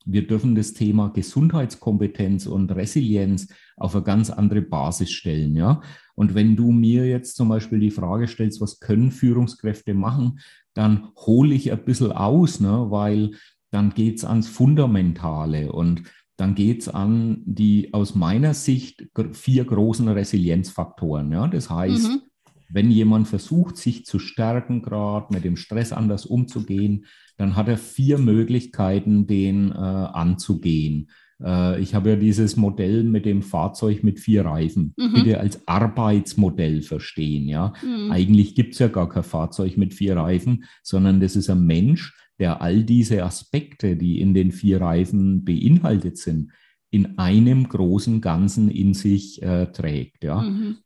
wir 0.04 0.26
dürfen 0.26 0.54
das 0.54 0.74
Thema 0.74 1.08
Gesundheitskompetenz 1.08 2.46
und 2.46 2.70
Resilienz 2.70 3.48
auf 3.76 3.94
eine 3.94 4.04
ganz 4.04 4.30
andere 4.30 4.62
Basis 4.62 5.10
stellen. 5.10 5.56
Ja? 5.56 5.80
Und 6.14 6.34
wenn 6.34 6.56
du 6.56 6.70
mir 6.70 7.06
jetzt 7.06 7.36
zum 7.36 7.48
Beispiel 7.48 7.80
die 7.80 7.90
Frage 7.90 8.28
stellst, 8.28 8.60
was 8.60 8.80
können 8.80 9.10
Führungskräfte 9.10 9.94
machen, 9.94 10.40
dann 10.74 11.08
hole 11.16 11.54
ich 11.54 11.72
ein 11.72 11.84
bisschen 11.84 12.12
aus, 12.12 12.60
ne? 12.60 12.86
weil 12.90 13.32
dann 13.70 13.90
geht 13.90 14.18
es 14.18 14.24
ans 14.24 14.48
Fundamentale 14.48 15.72
und 15.72 16.02
dann 16.36 16.54
geht 16.54 16.82
es 16.82 16.88
an 16.88 17.42
die 17.44 17.94
aus 17.94 18.14
meiner 18.14 18.54
Sicht 18.54 19.06
vier 19.32 19.64
großen 19.64 20.08
Resilienzfaktoren. 20.08 21.32
Ja? 21.32 21.48
Das 21.48 21.70
heißt, 21.70 22.08
mhm. 22.08 22.22
wenn 22.68 22.90
jemand 22.90 23.26
versucht, 23.26 23.76
sich 23.76 24.04
zu 24.04 24.18
stärken, 24.18 24.82
gerade 24.82 25.32
mit 25.32 25.44
dem 25.44 25.56
Stress 25.56 25.92
anders 25.92 26.26
umzugehen, 26.26 27.06
dann 27.36 27.56
hat 27.56 27.68
er 27.68 27.78
vier 27.78 28.18
Möglichkeiten, 28.18 29.26
den 29.26 29.70
äh, 29.70 29.74
anzugehen. 29.74 31.08
Äh, 31.42 31.80
ich 31.80 31.94
habe 31.94 32.10
ja 32.10 32.16
dieses 32.16 32.56
Modell 32.56 33.04
mit 33.04 33.26
dem 33.26 33.42
Fahrzeug 33.42 34.02
mit 34.02 34.20
vier 34.20 34.44
Reifen. 34.44 34.94
Mhm. 34.96 35.12
Bitte 35.14 35.40
als 35.40 35.66
Arbeitsmodell 35.66 36.82
verstehen. 36.82 37.48
Ja? 37.48 37.72
Mhm. 37.82 38.10
Eigentlich 38.10 38.54
gibt 38.54 38.74
es 38.74 38.78
ja 38.78 38.88
gar 38.88 39.08
kein 39.08 39.22
Fahrzeug 39.22 39.76
mit 39.76 39.94
vier 39.94 40.16
Reifen, 40.16 40.64
sondern 40.82 41.20
das 41.20 41.36
ist 41.36 41.50
ein 41.50 41.64
Mensch, 41.64 42.14
der 42.38 42.62
all 42.62 42.82
diese 42.82 43.24
Aspekte, 43.24 43.96
die 43.96 44.20
in 44.20 44.34
den 44.34 44.52
vier 44.52 44.80
Reifen 44.80 45.44
beinhaltet 45.44 46.18
sind, 46.18 46.50
in 46.90 47.18
einem 47.18 47.68
großen 47.68 48.20
Ganzen 48.20 48.70
in 48.70 48.94
sich 48.94 49.42
äh, 49.42 49.66
trägt. 49.66 50.22
Ja? 50.24 50.42
Mhm. 50.42 50.78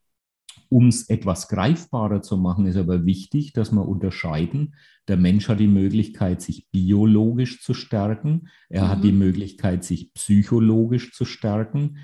Um 0.70 0.88
es 0.88 1.08
etwas 1.08 1.48
greifbarer 1.48 2.22
zu 2.22 2.36
machen, 2.36 2.66
ist 2.66 2.76
aber 2.76 3.06
wichtig, 3.06 3.52
dass 3.52 3.72
wir 3.72 3.86
unterscheiden. 3.86 4.74
Der 5.08 5.16
Mensch 5.16 5.48
hat 5.48 5.60
die 5.60 5.68
Möglichkeit, 5.68 6.42
sich 6.42 6.68
biologisch 6.70 7.62
zu 7.62 7.72
stärken. 7.74 8.48
Er 8.68 8.84
mhm. 8.84 8.88
hat 8.88 9.04
die 9.04 9.12
mhm. 9.12 9.18
Möglichkeit, 9.18 9.84
sich 9.84 10.12
psychologisch 10.12 11.12
zu 11.12 11.24
stärken. 11.24 11.98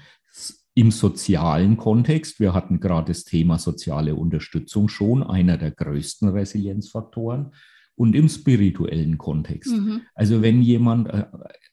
Im 0.75 0.91
sozialen 0.91 1.77
Kontext, 1.77 2.41
wir 2.41 2.53
hatten 2.53 2.81
gerade 2.81 3.13
das 3.13 3.25
Thema 3.25 3.59
soziale 3.59 4.15
Unterstützung 4.15 4.89
schon, 4.89 5.23
einer 5.23 5.57
der 5.57 5.71
größten 5.71 6.31
Resilienzfaktoren 6.31 7.53
und 7.97 8.15
im 8.15 8.29
spirituellen 8.29 9.19
Kontext. 9.19 9.73
Mhm. 9.73 10.03
Also 10.15 10.43
wenn 10.43 10.63
jemand, 10.63 11.09
äh, 11.09 11.27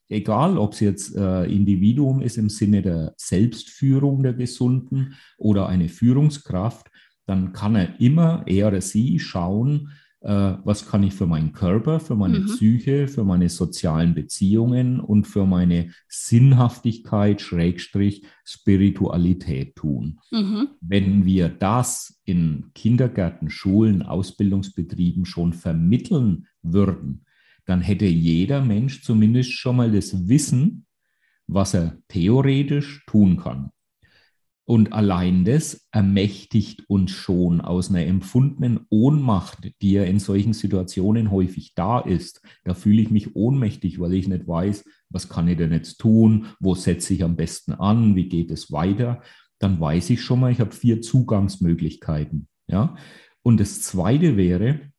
egal 0.08 0.58
ob 0.58 0.72
es 0.72 0.80
jetzt 0.80 1.16
äh, 1.16 1.44
Individuum 1.44 2.20
ist 2.22 2.38
im 2.38 2.48
Sinne 2.48 2.82
der 2.82 3.14
Selbstführung 3.16 4.22
der 4.22 4.34
Gesunden 4.34 5.14
oder 5.38 5.68
eine 5.68 5.88
Führungskraft, 5.88 6.90
dann 7.26 7.52
kann 7.52 7.76
er 7.76 8.00
immer, 8.00 8.42
er 8.46 8.68
oder 8.68 8.80
sie, 8.80 9.18
schauen, 9.18 9.90
was 10.22 10.86
kann 10.86 11.02
ich 11.02 11.14
für 11.14 11.26
meinen 11.26 11.52
Körper, 11.52 11.98
für 11.98 12.14
meine 12.14 12.40
mhm. 12.40 12.46
Psyche, 12.46 13.08
für 13.08 13.24
meine 13.24 13.48
sozialen 13.48 14.14
Beziehungen 14.14 15.00
und 15.00 15.26
für 15.26 15.46
meine 15.46 15.90
Sinnhaftigkeit, 16.08 17.40
Schrägstrich, 17.40 18.24
Spiritualität 18.44 19.74
tun. 19.74 20.20
Mhm. 20.30 20.68
Wenn 20.80 21.24
wir 21.24 21.48
das 21.48 22.20
in 22.24 22.70
Kindergärten, 22.74 23.50
Schulen, 23.50 24.02
Ausbildungsbetrieben 24.02 25.24
schon 25.24 25.52
vermitteln 25.52 26.46
würden, 26.62 27.24
dann 27.64 27.80
hätte 27.80 28.06
jeder 28.06 28.64
Mensch 28.64 29.02
zumindest 29.02 29.52
schon 29.52 29.76
mal 29.76 29.90
das 29.90 30.28
Wissen, 30.28 30.86
was 31.48 31.74
er 31.74 31.98
theoretisch 32.08 33.04
tun 33.06 33.36
kann. 33.36 33.71
Und 34.64 34.92
allein 34.92 35.44
das 35.44 35.88
ermächtigt 35.90 36.88
uns 36.88 37.10
schon 37.10 37.60
aus 37.60 37.90
einer 37.90 38.06
empfundenen 38.06 38.86
Ohnmacht, 38.90 39.72
die 39.82 39.92
ja 39.92 40.04
in 40.04 40.20
solchen 40.20 40.52
Situationen 40.52 41.30
häufig 41.32 41.74
da 41.74 41.98
ist. 41.98 42.40
Da 42.64 42.74
fühle 42.74 43.02
ich 43.02 43.10
mich 43.10 43.34
ohnmächtig, 43.34 43.98
weil 43.98 44.14
ich 44.14 44.28
nicht 44.28 44.46
weiß, 44.46 44.84
was 45.10 45.28
kann 45.28 45.48
ich 45.48 45.56
denn 45.56 45.72
jetzt 45.72 45.98
tun, 45.98 46.46
wo 46.60 46.74
setze 46.74 47.12
ich 47.12 47.24
am 47.24 47.34
besten 47.34 47.72
an, 47.72 48.14
wie 48.14 48.28
geht 48.28 48.50
es 48.52 48.70
weiter. 48.70 49.22
Dann 49.58 49.80
weiß 49.80 50.10
ich 50.10 50.22
schon 50.22 50.40
mal, 50.40 50.52
ich 50.52 50.60
habe 50.60 50.72
vier 50.72 51.02
Zugangsmöglichkeiten. 51.02 52.46
Ja? 52.68 52.96
Und 53.42 53.58
das 53.58 53.82
Zweite 53.82 54.36
wäre, 54.36 54.92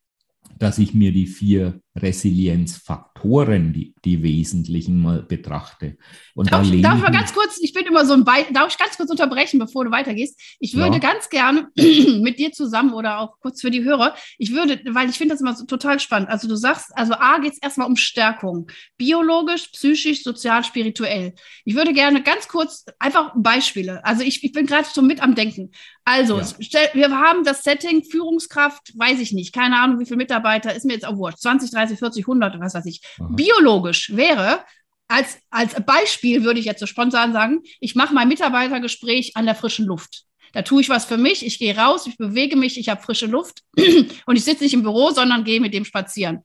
dass 0.60 0.78
ich 0.78 0.94
mir 0.94 1.14
die 1.14 1.28
vier 1.28 1.82
Resilienzfaktoren, 1.96 3.72
die, 3.72 3.94
die 4.04 4.24
wesentlichen 4.24 5.00
mal 5.00 5.22
betrachte. 5.22 5.98
Und 6.34 6.52
darf, 6.52 6.68
da 6.68 6.76
darf 6.78 6.98
ich 6.98 7.04
mal 7.04 7.12
ganz 7.12 7.34
kurz, 7.34 7.60
ich 7.62 7.72
bin 7.74 7.86
immer 7.86 8.06
so 8.06 8.14
ein 8.14 8.26
Be 8.26 8.46
darf 8.52 8.72
ich 8.72 8.80
ganz 8.80 8.98
kurz 8.98 9.12
unterbrechen, 9.12 9.60
bevor 9.60 9.86
du 9.86 9.92
weitergehst? 9.92 10.40
Ich 10.60 10.76
würde 10.76 10.94
ja. 10.94 11.00
ganz 11.00 11.30
gerne 11.30 11.70
mit 11.76 12.40
dir 12.40 12.52
zusammen 12.52 12.94
oder 12.94 13.20
auch 13.20 13.40
kurz 13.40 13.62
für 13.62 13.70
die 13.70 13.84
Hörer, 13.84 14.16
ich 14.40 14.54
würde, 14.54 14.82
weil 14.90 15.10
ich 15.10 15.18
finde 15.18 15.36
das 15.36 15.42
immer 15.42 15.56
so 15.56 15.66
total 15.66 16.00
spannend. 16.00 16.30
Also 16.30 16.48
du 16.48 16.56
sagst, 16.56 16.90
also 16.96 17.14
A 17.14 17.38
geht 17.38 17.54
es 17.54 17.62
erstmal 17.62 17.88
um 17.88 17.96
Stärkung. 17.96 18.68
Biologisch, 18.98 19.68
psychisch, 19.68 20.24
sozial, 20.24 20.64
spirituell. 20.64 21.34
Ich 21.64 21.76
würde 21.76 21.94
gerne 21.94 22.24
ganz 22.24 22.48
kurz 22.48 22.86
einfach 22.98 23.34
Beispiele. 23.36 24.04
Also 24.04 24.24
ich, 24.24 24.44
ich 24.44 24.52
bin 24.52 24.66
gerade 24.66 24.88
so 24.92 25.04
mit 25.04 25.22
am 25.22 25.36
Denken. 25.36 25.72
Also, 26.06 26.40
ja. 26.40 26.80
wir 26.94 27.10
haben 27.12 27.46
das 27.46 27.64
Setting 27.64 28.04
Führungskraft, 28.04 28.92
weiß 28.98 29.20
ich 29.22 29.32
nicht, 29.32 29.54
keine 29.54 29.80
Ahnung, 29.80 30.00
wie 30.00 30.06
viele 30.06 30.18
Mitarbeiter, 30.18 30.76
ist 30.76 30.86
mir 30.86 30.94
jetzt 30.94 31.06
auch 31.06 31.16
wurscht, 31.16 31.40
20, 31.40 31.72
30, 31.72 31.83
40, 31.88 32.24
100, 32.24 32.60
was 32.60 32.74
weiß 32.74 32.86
ich. 32.86 33.02
Aha. 33.20 33.30
Biologisch 33.32 34.16
wäre, 34.16 34.64
als, 35.08 35.38
als 35.50 35.76
Beispiel 35.86 36.44
würde 36.44 36.60
ich 36.60 36.66
jetzt 36.66 36.80
so 36.80 36.86
spontan 36.86 37.34
sagen, 37.34 37.62
ich 37.80 37.96
mache 37.96 38.14
mein 38.14 38.28
Mitarbeitergespräch 38.28 39.36
an 39.36 39.46
der 39.46 39.56
frischen 39.56 39.86
Luft. 39.86 40.24
Da 40.54 40.62
tue 40.62 40.82
ich 40.82 40.90
was 40.90 41.06
für 41.06 41.18
mich, 41.18 41.46
ich 41.46 41.60
gehe 41.60 41.76
raus, 41.76 42.08
ich 42.08 42.18
bewege 42.18 42.56
mich, 42.56 42.78
ich 42.78 42.90
habe 42.90 43.02
frische 43.02 43.26
Luft 43.26 43.62
und 44.26 44.36
ich 44.36 44.44
sitze 44.44 44.64
nicht 44.64 44.74
im 44.74 44.84
Büro, 44.84 45.12
sondern 45.12 45.44
gehe 45.44 45.60
mit 45.60 45.74
dem 45.74 45.86
spazieren. 45.86 46.44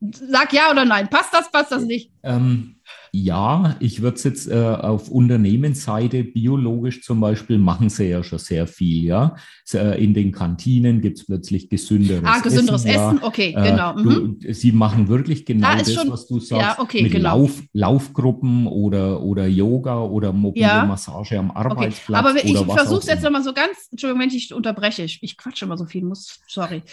Sag 0.00 0.52
ja 0.52 0.70
oder 0.70 0.84
nein. 0.84 1.08
Passt 1.08 1.32
das, 1.32 1.50
passt 1.50 1.72
das 1.72 1.82
nicht? 1.82 2.12
Ähm, 2.22 2.80
ja, 3.12 3.76
ich 3.80 4.02
würde 4.02 4.16
es 4.16 4.24
jetzt 4.24 4.48
äh, 4.48 4.54
auf 4.54 5.08
Unternehmensseite 5.08 6.24
biologisch 6.24 7.02
zum 7.02 7.20
Beispiel 7.20 7.58
machen 7.58 7.88
sie 7.88 8.08
ja 8.08 8.22
schon 8.22 8.38
sehr 8.38 8.66
viel, 8.66 9.04
ja. 9.04 9.36
Äh, 9.72 10.02
in 10.02 10.14
den 10.14 10.32
Kantinen 10.32 11.00
gibt 11.00 11.18
es 11.18 11.26
plötzlich 11.26 11.68
gesünderes 11.68 12.22
Essen. 12.22 12.26
Ah, 12.26 12.40
gesünderes 12.40 12.84
Essen, 12.84 13.16
Essen. 13.16 13.22
okay, 13.22 13.54
äh, 13.56 13.70
genau. 13.70 13.94
Mhm. 13.94 14.38
Du, 14.40 14.52
sie 14.52 14.72
machen 14.72 15.08
wirklich 15.08 15.44
genau 15.44 15.68
da 15.68 15.78
das, 15.78 15.92
schon, 15.92 16.10
was 16.10 16.26
du 16.26 16.38
sagst, 16.40 16.62
ja, 16.62 16.76
okay, 16.78 17.02
mit 17.02 17.12
genau. 17.12 17.38
Lauf, 17.38 17.62
Laufgruppen 17.72 18.66
oder, 18.66 19.22
oder 19.22 19.46
Yoga 19.46 20.02
oder 20.02 20.32
mobile 20.32 20.66
ja. 20.66 20.84
Massage 20.84 21.38
am 21.38 21.50
Arbeitsplatz. 21.50 22.24
Okay. 22.24 22.28
Aber 22.28 22.44
ich 22.44 22.74
versuche 22.74 23.00
es 23.00 23.06
jetzt 23.06 23.22
nochmal 23.22 23.42
so 23.42 23.52
ganz, 23.52 23.88
Entschuldigung, 23.90 24.22
wenn 24.22 24.30
ich 24.30 24.52
unterbreche, 24.52 25.02
ich, 25.02 25.18
ich 25.22 25.36
quatsche 25.36 25.64
immer 25.64 25.76
so 25.76 25.86
viel, 25.86 26.04
muss, 26.04 26.40
sorry. 26.46 26.82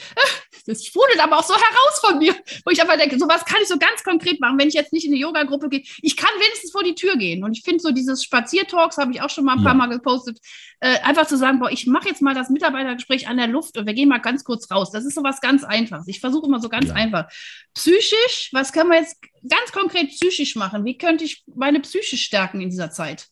Das 0.65 0.85
sprudelt 0.85 1.19
aber 1.21 1.39
auch 1.39 1.43
so 1.43 1.53
heraus 1.53 1.99
von 1.99 2.19
mir, 2.19 2.33
wo 2.63 2.71
ich 2.71 2.81
einfach 2.81 2.97
denke, 2.97 3.19
sowas 3.19 3.43
kann 3.43 3.57
ich 3.61 3.67
so 3.67 3.77
ganz 3.77 4.03
konkret 4.03 4.39
machen, 4.39 4.57
wenn 4.57 4.67
ich 4.67 4.73
jetzt 4.75 4.93
nicht 4.93 5.05
in 5.05 5.11
eine 5.11 5.19
Yoga-Gruppe 5.19 5.67
gehe. 5.67 5.83
Ich 6.01 6.12
kann 6.17 6.29
wenigstens 6.39 6.71
vor 6.71 6.83
die 6.83 6.95
Tür 6.95 7.17
gehen. 7.17 7.43
Und 7.43 7.57
ich 7.57 7.63
finde 7.63 7.81
so 7.81 7.91
dieses 7.91 8.23
Spaziertalks, 8.23 8.97
habe 8.97 9.11
ich 9.11 9.21
auch 9.21 9.29
schon 9.29 9.45
mal 9.45 9.53
ein 9.53 9.59
ja. 9.59 9.65
paar 9.65 9.73
Mal 9.73 9.87
gepostet, 9.87 10.39
äh, 10.79 10.99
einfach 10.99 11.27
zu 11.27 11.37
sagen, 11.37 11.59
boah, 11.59 11.71
ich 11.71 11.87
mache 11.87 12.09
jetzt 12.09 12.21
mal 12.21 12.33
das 12.33 12.49
Mitarbeitergespräch 12.49 13.27
an 13.27 13.37
der 13.37 13.47
Luft 13.47 13.77
und 13.77 13.85
wir 13.85 13.93
gehen 13.93 14.09
mal 14.09 14.19
ganz 14.19 14.43
kurz 14.43 14.69
raus. 14.71 14.91
Das 14.91 15.05
ist 15.05 15.15
so 15.15 15.23
was 15.23 15.41
ganz 15.41 15.63
Einfaches. 15.63 16.07
Ich 16.07 16.19
versuche 16.19 16.47
immer 16.47 16.59
so 16.59 16.69
ganz 16.69 16.89
ja. 16.89 16.95
einfach. 16.95 17.29
Psychisch, 17.73 18.49
was 18.51 18.73
können 18.73 18.89
wir 18.89 18.99
jetzt 18.99 19.17
ganz 19.47 19.71
konkret 19.71 20.09
psychisch 20.09 20.55
machen? 20.55 20.85
Wie 20.85 20.97
könnte 20.97 21.23
ich 21.23 21.43
meine 21.55 21.79
Psyche 21.79 22.17
stärken 22.17 22.61
in 22.61 22.69
dieser 22.69 22.91
Zeit? 22.91 23.27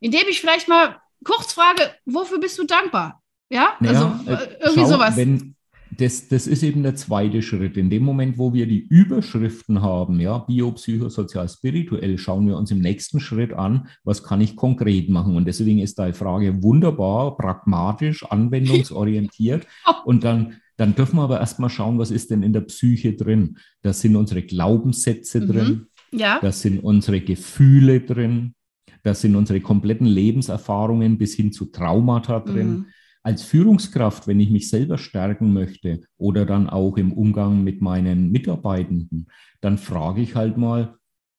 Indem 0.00 0.28
ich 0.28 0.40
vielleicht 0.40 0.68
mal 0.68 1.00
kurz 1.24 1.52
frage, 1.52 1.94
wofür 2.04 2.38
bist 2.38 2.58
du 2.58 2.64
dankbar? 2.64 3.22
Ja, 3.48 3.76
also 3.80 4.06
äh, 4.26 4.58
irgendwie 4.60 4.80
schau, 4.80 4.86
sowas. 4.86 5.16
Wenn, 5.16 5.54
das, 5.98 6.28
das 6.28 6.46
ist 6.46 6.62
eben 6.62 6.82
der 6.82 6.94
zweite 6.94 7.42
Schritt. 7.42 7.76
In 7.76 7.90
dem 7.90 8.04
Moment, 8.04 8.38
wo 8.38 8.52
wir 8.54 8.66
die 8.66 8.86
Überschriften 8.88 9.82
haben, 9.82 10.20
ja, 10.20 10.38
biopsychosozial, 10.38 11.48
spirituell, 11.48 12.16
schauen 12.18 12.46
wir 12.46 12.56
uns 12.56 12.70
im 12.70 12.80
nächsten 12.80 13.20
Schritt 13.20 13.52
an, 13.52 13.88
was 14.02 14.22
kann 14.22 14.40
ich 14.40 14.56
konkret 14.56 15.10
machen. 15.10 15.36
Und 15.36 15.46
deswegen 15.46 15.80
ist 15.80 15.98
deine 15.98 16.14
Frage 16.14 16.62
wunderbar, 16.62 17.36
pragmatisch, 17.36 18.24
anwendungsorientiert. 18.24 19.66
Und 20.04 20.24
dann, 20.24 20.60
dann 20.76 20.94
dürfen 20.94 21.16
wir 21.16 21.22
aber 21.22 21.40
erstmal 21.40 21.70
schauen, 21.70 21.98
was 21.98 22.10
ist 22.10 22.30
denn 22.30 22.42
in 22.42 22.52
der 22.52 22.62
Psyche 22.62 23.14
drin. 23.14 23.58
Da 23.82 23.92
sind 23.92 24.16
unsere 24.16 24.42
Glaubenssätze 24.42 25.40
mhm. 25.40 25.46
drin, 25.48 25.86
ja. 26.12 26.38
da 26.40 26.52
sind 26.52 26.82
unsere 26.82 27.20
Gefühle 27.20 28.00
drin, 28.00 28.54
da 29.02 29.14
sind 29.14 29.36
unsere 29.36 29.60
kompletten 29.60 30.06
Lebenserfahrungen 30.06 31.18
bis 31.18 31.34
hin 31.34 31.52
zu 31.52 31.66
Traumata 31.66 32.40
drin. 32.40 32.70
Mhm 32.70 32.86
als 33.24 33.42
Führungskraft, 33.42 34.28
wenn 34.28 34.38
ich 34.38 34.50
mich 34.50 34.68
selber 34.68 34.98
stärken 34.98 35.52
möchte 35.54 36.02
oder 36.18 36.44
dann 36.44 36.68
auch 36.68 36.98
im 36.98 37.12
Umgang 37.12 37.64
mit 37.64 37.80
meinen 37.80 38.30
Mitarbeitenden, 38.30 39.28
dann 39.62 39.78
frage 39.78 40.20
ich 40.20 40.34
halt 40.34 40.58
mal, 40.58 40.98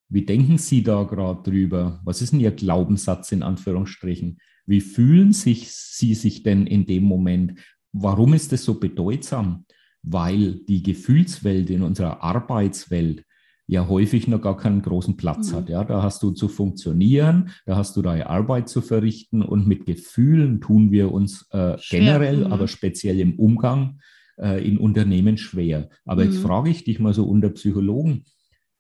wie 0.10 0.26
denken 0.26 0.58
Sie 0.58 0.82
da 0.82 1.04
gerade 1.04 1.50
drüber? 1.50 2.02
Was 2.04 2.22
ist 2.22 2.34
denn 2.34 2.40
Ihr 2.40 2.52
Glaubenssatz 2.52 3.32
in 3.32 3.44
Anführungsstrichen? 3.44 4.40
Wie 4.66 4.82
fühlen 4.82 5.32
sich 5.32 5.72
Sie 5.72 6.16
sich 6.16 6.42
denn 6.42 6.66
in 6.66 6.88
dem 6.88 7.04
Moment? 7.04 7.60
Warum 7.94 8.34
ist 8.34 8.52
es 8.52 8.66
so 8.66 8.80
bedeutsam? 8.80 9.66
Weil 10.02 10.62
die 10.68 10.82
Gefühlswelt 10.82 11.70
in 11.70 11.84
unserer 11.84 12.24
Arbeitswelt 12.24 13.25
ja 13.68 13.88
häufig 13.88 14.28
noch 14.28 14.42
gar 14.42 14.58
keinen 14.58 14.82
großen 14.82 15.18
Platz 15.18 15.52
mhm. 15.52 15.56
hat. 15.56 15.70
Ja, 15.70 15.84
da 15.84 16.04
hast 16.04 16.22
du 16.24 16.32
zu 16.32 16.48
funktionieren, 16.48 17.50
da 17.66 17.76
hast 17.76 17.96
du 17.98 18.02
deine 18.02 18.30
Arbeit 18.30 18.70
zu 18.70 18.82
verrichten 18.82 19.42
und 19.42 19.68
mit 19.68 19.86
Gefühlen 19.86 20.62
tun 20.62 20.92
wir 20.92 21.12
uns 21.12 21.48
äh, 21.52 21.78
generell, 21.90 22.46
mhm. 22.46 22.54
aber 22.54 22.68
speziell 22.68 23.20
im 23.20 23.40
Umgang 23.40 24.00
äh, 24.38 24.66
in 24.68 24.78
Unternehmen 24.78 25.38
schwer. 25.38 25.90
Aber 26.06 26.24
mhm. 26.24 26.32
jetzt 26.32 26.42
frage 26.42 26.70
ich 26.70 26.84
dich 26.84 27.00
mal 27.00 27.14
so 27.14 27.26
unter 27.26 27.50
Psychologen, 27.50 28.26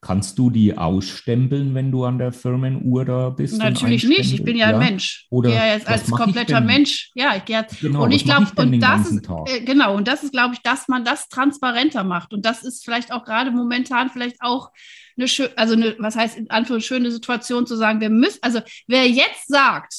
Kannst 0.05 0.37
du 0.37 0.51
die 0.51 0.77
ausstempeln, 0.77 1.73
wenn 1.73 1.91
du 1.91 2.05
an 2.05 2.19
der 2.19 2.31
Firmenuhr 2.31 3.05
da 3.05 3.31
bist? 3.31 3.57
Natürlich 3.57 4.03
nicht. 4.03 4.33
Ich 4.33 4.43
bin 4.43 4.55
ja, 4.55 4.69
ja? 4.69 4.77
ein 4.77 4.79
Mensch. 4.79 5.25
Oder 5.31 5.49
ja, 5.49 5.73
jetzt 5.73 5.87
als 5.87 6.11
kompletter 6.11 6.61
Mensch. 6.61 7.09
Ja, 7.15 7.35
ich 7.35 7.45
gehe 7.45 7.65
genau, 7.81 8.03
und 8.03 8.11
ich 8.11 8.23
glaube, 8.23 8.45
und 8.55 8.79
das 8.79 9.09
ist 9.09 9.27
äh, 9.47 9.61
genau 9.61 9.95
und 9.95 10.07
das 10.07 10.23
ist, 10.23 10.31
glaube 10.31 10.53
ich, 10.53 10.61
dass 10.61 10.87
man 10.87 11.05
das 11.05 11.27
transparenter 11.29 12.03
macht 12.03 12.33
und 12.33 12.45
das 12.45 12.63
ist 12.63 12.85
vielleicht 12.85 13.11
auch 13.11 13.23
gerade 13.23 13.49
momentan 13.49 14.11
vielleicht 14.11 14.37
auch 14.41 14.69
eine 15.17 15.27
schöne, 15.27 15.49
also 15.55 15.73
eine, 15.73 15.95
was 15.97 16.15
heißt 16.15 16.37
in 16.37 16.51
Anführungszeichen 16.51 16.85
schöne 16.85 17.11
Situation 17.11 17.65
zu 17.65 17.75
sagen, 17.75 17.99
wir 17.99 18.11
müssen, 18.11 18.37
also 18.43 18.59
wer 18.85 19.09
jetzt 19.09 19.47
sagt, 19.47 19.95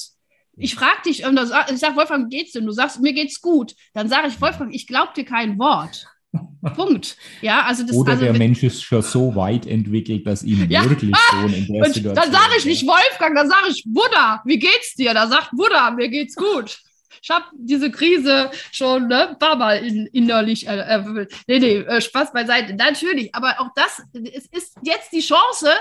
ich 0.55 0.73
frage 0.73 1.01
dich, 1.05 1.23
ich 1.23 1.79
sage, 1.79 1.95
Wolfgang, 1.97 2.29
geht's 2.29 2.53
denn? 2.53 2.65
Du 2.65 2.71
sagst, 2.71 3.01
mir 3.01 3.11
geht's 3.11 3.41
gut. 3.41 3.75
Dann 3.93 4.07
sage 4.07 4.29
ich, 4.29 4.39
Wolfgang, 4.39 4.73
ich 4.73 4.87
glaube 4.87 5.11
dir 5.15 5.25
kein 5.25 5.59
Wort. 5.59 6.07
Punkt. 6.75 7.17
Ja, 7.41 7.63
also 7.65 7.83
das, 7.83 7.95
Oder 7.95 8.11
also, 8.11 8.25
der 8.25 8.33
Mensch 8.33 8.63
ist 8.63 8.83
schon 8.83 9.01
so 9.01 9.35
weit 9.35 9.65
entwickelt, 9.65 10.25
dass 10.27 10.43
ihm 10.43 10.69
ja. 10.69 10.87
wirklich 10.89 11.15
schon 11.29 11.53
in 11.53 11.67
der 11.67 11.85
und 11.85 11.93
Situation. 11.93 12.15
Dann 12.15 12.31
sage 12.31 12.53
ich 12.57 12.65
nicht 12.65 12.85
Wolfgang, 12.85 13.35
dann 13.35 13.49
sage 13.49 13.67
ich 13.69 13.83
Buddha, 13.85 14.41
wie 14.45 14.59
geht's 14.59 14.95
dir? 14.95 15.13
Da 15.13 15.27
sagt 15.27 15.51
Buddha, 15.51 15.91
mir 15.91 16.09
geht's 16.09 16.35
gut. 16.35 16.79
Ich 17.21 17.29
habe 17.29 17.45
diese 17.57 17.91
Krise 17.91 18.51
schon 18.71 19.07
ne, 19.07 19.29
ein 19.29 19.39
paar 19.39 19.55
Mal 19.55 19.85
in, 19.85 20.05
innerlich 20.07 20.67
äh, 20.67 20.77
äh, 20.77 21.27
nee, 21.47 21.59
nee, 21.59 21.77
äh, 21.77 22.01
Spaß 22.01 22.31
beiseite. 22.31 22.73
Natürlich, 22.75 23.33
aber 23.33 23.55
auch 23.59 23.69
das, 23.75 24.01
es 24.13 24.45
ist 24.45 24.77
jetzt 24.83 25.11
die 25.11 25.21
Chance, 25.21 25.71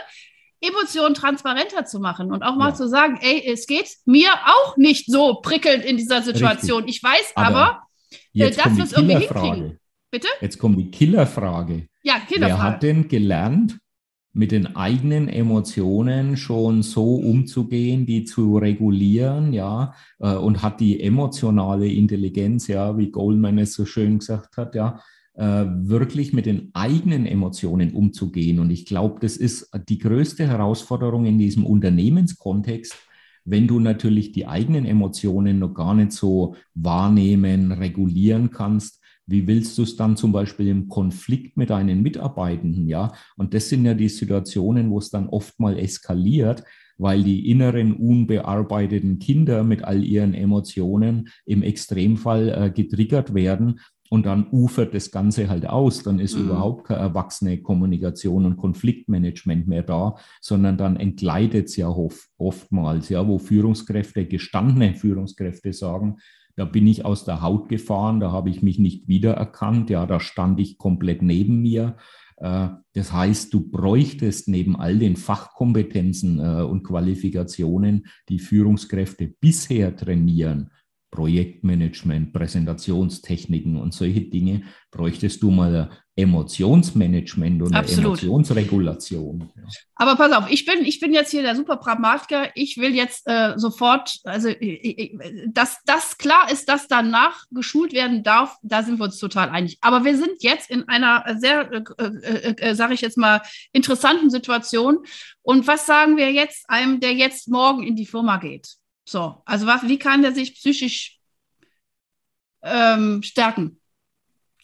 Emotionen 0.61 1.15
transparenter 1.15 1.85
zu 1.85 2.01
machen 2.01 2.33
und 2.33 2.43
auch 2.43 2.57
mal 2.57 2.71
ja. 2.71 2.75
zu 2.75 2.89
sagen, 2.89 3.19
ey, 3.21 3.45
es 3.47 3.67
geht 3.67 3.89
mir 4.07 4.31
auch 4.47 4.77
nicht 4.77 5.07
so 5.07 5.35
prickelnd 5.43 5.85
in 5.85 5.99
dieser 5.99 6.23
Situation. 6.23 6.85
Richtig. 6.85 6.97
Ich 6.97 7.03
weiß 7.03 7.33
aber, 7.35 7.57
aber 7.57 7.87
äh, 8.35 8.51
dass 8.51 8.77
wir 8.77 8.85
es 8.85 8.93
irgendwie 8.93 9.19
hinkriegen. 9.19 9.79
Bitte? 10.11 10.29
Jetzt 10.41 10.59
kommt 10.59 10.79
die 10.79 10.91
Killerfrage. 10.91 11.89
Ja, 12.03 12.21
Killerfrage. 12.21 12.53
Wer 12.53 12.63
hat 12.63 12.83
denn 12.83 13.09
gelernt, 13.09 13.79
mit 14.37 14.53
den 14.53 14.77
eigenen 14.77 15.29
Emotionen 15.29 16.37
schon 16.37 16.83
so 16.83 17.15
umzugehen, 17.15 18.05
die 18.05 18.25
zu 18.25 18.59
regulieren, 18.59 19.55
ja, 19.55 19.95
äh, 20.19 20.35
und 20.35 20.63
hat 20.63 20.81
die 20.81 21.01
emotionale 21.01 21.89
Intelligenz, 21.89 22.67
ja, 22.69 22.99
wie 22.99 23.11
Goldman 23.11 23.57
es 23.57 23.73
so 23.73 23.87
schön 23.87 24.19
gesagt 24.19 24.59
hat, 24.59 24.75
ja, 24.75 25.01
äh, 25.33 25.65
wirklich 25.67 26.35
mit 26.35 26.45
den 26.45 26.71
eigenen 26.75 27.25
Emotionen 27.25 27.95
umzugehen. 27.95 28.59
Und 28.59 28.71
ich 28.71 28.85
glaube, 28.85 29.21
das 29.21 29.39
ist 29.39 29.71
die 29.89 29.99
größte 29.99 30.47
Herausforderung 30.47 31.25
in 31.25 31.39
diesem 31.39 31.65
Unternehmenskontext, 31.65 32.95
wenn 33.47 33.67
du 33.67 33.81
natürlich 33.81 34.33
die 34.33 34.47
eigenen 34.47 34.85
Emotionen 34.85 35.61
noch 35.61 35.73
gar 35.73 35.95
nicht 35.95 36.13
so 36.13 36.57
wahrnehmen, 36.75 37.73
regulieren 37.73 38.51
kannst, 38.51 39.01
wie 39.27 39.47
willst 39.47 39.77
du 39.79 39.83
es 39.83 39.97
dann 39.97 40.17
zum 40.17 40.33
Beispiel 40.33 40.69
im 40.69 40.89
Konflikt 40.89 41.57
mit 41.57 41.71
deinen 41.71 42.03
Mitarbeitenden, 42.03 42.89
ja? 42.89 43.13
Und 43.37 43.55
das 43.55 43.69
sind 43.69 43.85
ja 43.85 43.95
die 43.95 44.09
Situationen, 44.09 44.91
wo 44.91 44.99
es 44.99 45.11
dann 45.11 45.29
oft 45.29 45.59
mal 45.59 45.79
eskaliert, 45.79 46.63
weil 46.99 47.23
die 47.23 47.51
inneren 47.51 47.93
unbearbeiteten 47.95 49.19
Kinder 49.19 49.65
mit 49.65 49.85
all 49.85 50.03
ihren 50.03 50.33
Emotionen 50.33 51.29
im 51.45 51.63
Extremfall 51.63 52.49
äh, 52.49 52.71
getriggert 52.71 53.35
werden 53.35 53.81
und 54.09 54.27
dann 54.27 54.47
ufert 54.51 54.95
das 54.95 55.11
Ganze 55.11 55.49
halt 55.49 55.69
aus. 55.69 56.03
Dann 56.03 56.19
ist 56.19 56.37
mhm. 56.37 56.47
überhaupt 56.47 56.87
keine 56.87 57.01
erwachsene 57.01 57.61
Kommunikation 57.61 58.47
und 58.47 58.57
Konfliktmanagement 58.57 59.67
mehr 59.67 59.83
da, 59.83 60.17
sondern 60.41 60.79
dann 60.79 60.97
entgleitet 60.97 61.67
es 61.67 61.77
ja 61.77 61.89
oft, 61.89 62.29
oftmals, 62.39 63.09
ja, 63.09 63.27
wo 63.27 63.39
Führungskräfte, 63.39 64.27
gestandene 64.27 64.95
Führungskräfte 64.95 65.73
sagen, 65.73 66.17
da 66.57 66.65
bin 66.65 66.87
ich 66.87 67.05
aus 67.05 67.25
der 67.25 67.43
Haut 67.43 67.69
gefahren, 67.69 68.19
da 68.19 68.33
habe 68.33 68.51
ich 68.51 68.63
mich 68.63 68.79
nicht 68.79 69.09
wiedererkannt, 69.09 69.91
ja, 69.91 70.07
da 70.07 70.21
stand 70.21 70.59
ich 70.59 70.79
komplett 70.79 71.23
neben 71.23 71.61
mir. 71.61 71.97
Äh, 72.39 72.69
das 72.95 73.13
heißt, 73.13 73.53
du 73.53 73.69
bräuchtest 73.69 74.49
neben 74.49 74.77
all 74.77 74.99
den 74.99 75.17
Fachkompetenzen 75.17 76.39
äh, 76.39 76.63
und 76.63 76.83
Qualifikationen, 76.83 78.07
die 78.29 78.39
Führungskräfte 78.39 79.35
bisher 79.41 79.95
trainieren, 79.95 80.71
Projektmanagement, 81.11 82.33
Präsentationstechniken 82.33 83.77
und 83.77 83.95
solche 83.95 84.23
Dinge, 84.23 84.63
bräuchtest 84.91 85.43
du 85.43 85.51
mal 85.51 85.91
Emotionsmanagement 86.19 87.63
und 87.63 87.75
Emotionsregulation. 87.75 89.51
Ja. 89.55 89.63
Aber 89.97 90.17
pass 90.17 90.33
auf, 90.33 90.51
ich 90.51 90.65
bin, 90.65 90.83
ich 90.87 90.99
bin 90.99 91.13
jetzt 91.13 91.31
hier 91.31 91.43
der 91.43 91.55
super 91.55 91.77
Pragmatiker. 91.77 92.49
Ich 92.55 92.79
will 92.79 92.95
jetzt 92.95 93.27
äh, 93.27 93.53
sofort, 93.57 94.19
also 94.25 94.49
dass 95.49 95.79
das 95.85 96.17
klar 96.17 96.51
ist, 96.51 96.71
dass 96.71 96.89
danach 96.89 97.45
geschult 97.51 97.93
werden 97.93 98.23
darf, 98.23 98.57
da 98.63 98.83
sind 98.83 98.99
wir 98.99 99.05
uns 99.05 99.19
total 99.19 99.51
einig. 99.51 99.77
Aber 99.83 100.05
wir 100.05 100.17
sind 100.17 100.43
jetzt 100.43 100.71
in 100.71 100.89
einer 100.89 101.37
sehr, 101.39 101.71
äh, 101.71 101.83
äh, 101.99 102.55
äh 102.57 102.75
sage 102.75 102.95
ich 102.95 103.03
jetzt 103.03 103.19
mal, 103.19 103.43
interessanten 103.73 104.31
Situation. 104.31 105.01
Und 105.43 105.67
was 105.67 105.85
sagen 105.85 106.17
wir 106.17 106.33
jetzt 106.33 106.69
einem, 106.71 106.99
der 107.01 107.13
jetzt 107.13 107.49
morgen 107.49 107.83
in 107.83 107.95
die 107.95 108.07
Firma 108.07 108.39
geht? 108.39 108.77
So, 109.09 109.41
also 109.45 109.67
was, 109.67 109.85
wie 109.85 109.99
kann 109.99 110.23
der 110.23 110.35
sich 110.35 110.55
psychisch 110.55 111.21
ähm, 112.63 113.23
stärken? 113.23 113.79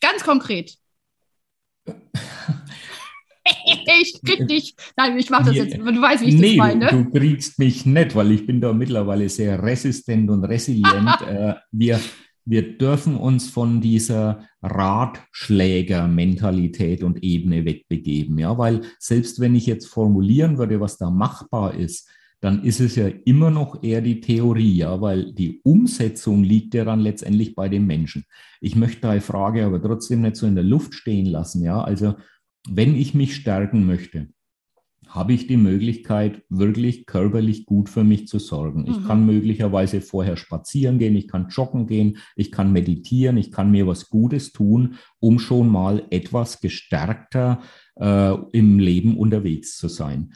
Ganz 0.00 0.24
konkret. 0.24 0.76
ich 4.00 4.20
krieg 4.24 4.48
dich. 4.48 4.74
Nein, 4.96 5.16
ich 5.16 5.30
mache 5.30 5.44
das 5.44 5.54
jetzt. 5.54 5.76
Du 5.76 5.84
weißt, 5.84 6.24
wie 6.24 6.30
ich 6.30 6.34
nee, 6.34 6.56
das 6.56 6.58
meine. 6.66 6.88
Du, 6.88 7.04
du 7.04 7.12
kriegst 7.12 7.60
mich 7.60 7.86
nicht, 7.86 8.16
weil 8.16 8.32
ich 8.32 8.44
bin 8.44 8.60
da 8.60 8.72
mittlerweile 8.72 9.28
sehr 9.28 9.62
resistent 9.62 10.28
und 10.28 10.42
resilient. 10.44 11.20
äh, 11.28 11.54
wir, 11.70 12.00
wir 12.44 12.76
dürfen 12.76 13.16
uns 13.16 13.48
von 13.48 13.80
dieser 13.80 14.48
Ratschläger-Mentalität 14.62 17.04
und 17.04 17.22
Ebene 17.22 17.64
wegbegeben. 17.64 18.40
Ja, 18.40 18.58
weil 18.58 18.80
selbst 18.98 19.38
wenn 19.38 19.54
ich 19.54 19.66
jetzt 19.66 19.86
formulieren 19.86 20.58
würde, 20.58 20.80
was 20.80 20.98
da 20.98 21.10
machbar 21.10 21.74
ist, 21.74 22.08
dann 22.42 22.64
ist 22.64 22.80
es 22.80 22.96
ja 22.96 23.06
immer 23.06 23.52
noch 23.52 23.84
eher 23.84 24.00
die 24.00 24.20
Theorie, 24.20 24.78
ja, 24.78 25.00
weil 25.00 25.32
die 25.32 25.60
Umsetzung 25.62 26.42
liegt 26.42 26.74
ja 26.74 26.84
dann 26.84 26.98
letztendlich 26.98 27.54
bei 27.54 27.68
den 27.68 27.86
Menschen. 27.86 28.24
Ich 28.60 28.74
möchte 28.74 29.08
die 29.12 29.20
Frage 29.20 29.64
aber 29.64 29.80
trotzdem 29.80 30.22
nicht 30.22 30.34
so 30.34 30.48
in 30.48 30.56
der 30.56 30.64
Luft 30.64 30.94
stehen 30.94 31.26
lassen, 31.26 31.62
ja. 31.62 31.80
Also, 31.80 32.16
wenn 32.68 32.96
ich 32.96 33.14
mich 33.14 33.36
stärken 33.36 33.86
möchte, 33.86 34.28
habe 35.06 35.34
ich 35.34 35.46
die 35.46 35.56
Möglichkeit, 35.56 36.42
wirklich 36.48 37.06
körperlich 37.06 37.64
gut 37.64 37.88
für 37.88 38.02
mich 38.02 38.26
zu 38.26 38.40
sorgen. 38.40 38.86
Ich 38.88 38.98
mhm. 38.98 39.04
kann 39.04 39.26
möglicherweise 39.26 40.00
vorher 40.00 40.36
spazieren 40.36 40.98
gehen, 40.98 41.14
ich 41.14 41.28
kann 41.28 41.48
joggen 41.48 41.86
gehen, 41.86 42.18
ich 42.34 42.50
kann 42.50 42.72
meditieren, 42.72 43.36
ich 43.36 43.52
kann 43.52 43.70
mir 43.70 43.86
was 43.86 44.10
Gutes 44.10 44.52
tun, 44.52 44.96
um 45.20 45.38
schon 45.38 45.68
mal 45.68 46.06
etwas 46.10 46.60
gestärkter 46.60 47.60
äh, 48.00 48.34
im 48.52 48.80
Leben 48.80 49.16
unterwegs 49.16 49.76
zu 49.76 49.86
sein. 49.86 50.32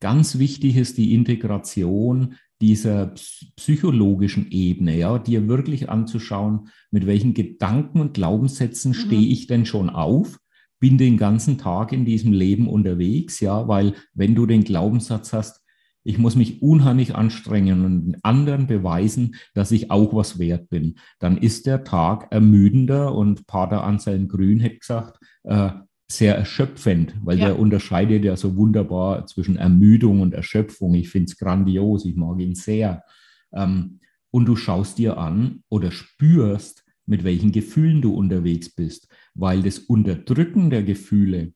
Ganz 0.00 0.38
wichtig 0.38 0.76
ist 0.76 0.98
die 0.98 1.14
Integration 1.14 2.36
dieser 2.60 3.14
psychologischen 3.56 4.50
Ebene, 4.50 4.96
ja, 4.96 5.18
dir 5.18 5.48
wirklich 5.48 5.90
anzuschauen, 5.90 6.68
mit 6.90 7.06
welchen 7.06 7.34
Gedanken 7.34 8.00
und 8.00 8.14
Glaubenssätzen 8.14 8.90
mhm. 8.90 8.94
stehe 8.94 9.28
ich 9.28 9.46
denn 9.46 9.66
schon 9.66 9.90
auf, 9.90 10.38
bin 10.78 10.98
den 10.98 11.16
ganzen 11.16 11.58
Tag 11.58 11.92
in 11.92 12.04
diesem 12.04 12.32
Leben 12.32 12.68
unterwegs, 12.68 13.40
ja, 13.40 13.68
weil 13.68 13.94
wenn 14.14 14.34
du 14.34 14.46
den 14.46 14.64
Glaubenssatz 14.64 15.32
hast, 15.32 15.62
ich 16.06 16.18
muss 16.18 16.36
mich 16.36 16.62
unheimlich 16.62 17.16
anstrengen 17.16 17.84
und 17.84 18.16
anderen 18.22 18.68
beweisen, 18.68 19.34
dass 19.54 19.72
ich 19.72 19.90
auch 19.90 20.14
was 20.14 20.38
wert 20.38 20.70
bin, 20.70 20.98
dann 21.18 21.36
ist 21.36 21.66
der 21.66 21.82
Tag 21.82 22.28
ermüdender 22.30 23.12
und 23.12 23.46
Pater 23.48 23.82
Anselm 23.82 24.28
Grün 24.28 24.62
hat 24.62 24.78
gesagt, 24.78 25.18
äh, 25.42 25.70
sehr 26.08 26.36
erschöpfend, 26.36 27.14
weil 27.24 27.38
ja. 27.38 27.46
der 27.46 27.58
unterscheidet 27.58 28.24
ja 28.24 28.36
so 28.36 28.56
wunderbar 28.56 29.26
zwischen 29.26 29.56
Ermüdung 29.56 30.20
und 30.20 30.34
Erschöpfung. 30.34 30.94
Ich 30.94 31.10
finde 31.10 31.26
es 31.30 31.38
grandios, 31.38 32.04
ich 32.04 32.16
mag 32.16 32.38
ihn 32.40 32.54
sehr. 32.54 33.02
Ähm, 33.52 34.00
und 34.30 34.46
du 34.46 34.56
schaust 34.56 34.98
dir 34.98 35.18
an 35.18 35.62
oder 35.68 35.90
spürst, 35.90 36.84
mit 37.06 37.24
welchen 37.24 37.52
Gefühlen 37.52 38.02
du 38.02 38.14
unterwegs 38.14 38.68
bist, 38.68 39.08
weil 39.34 39.62
das 39.62 39.78
Unterdrücken 39.78 40.70
der 40.70 40.82
Gefühle 40.82 41.52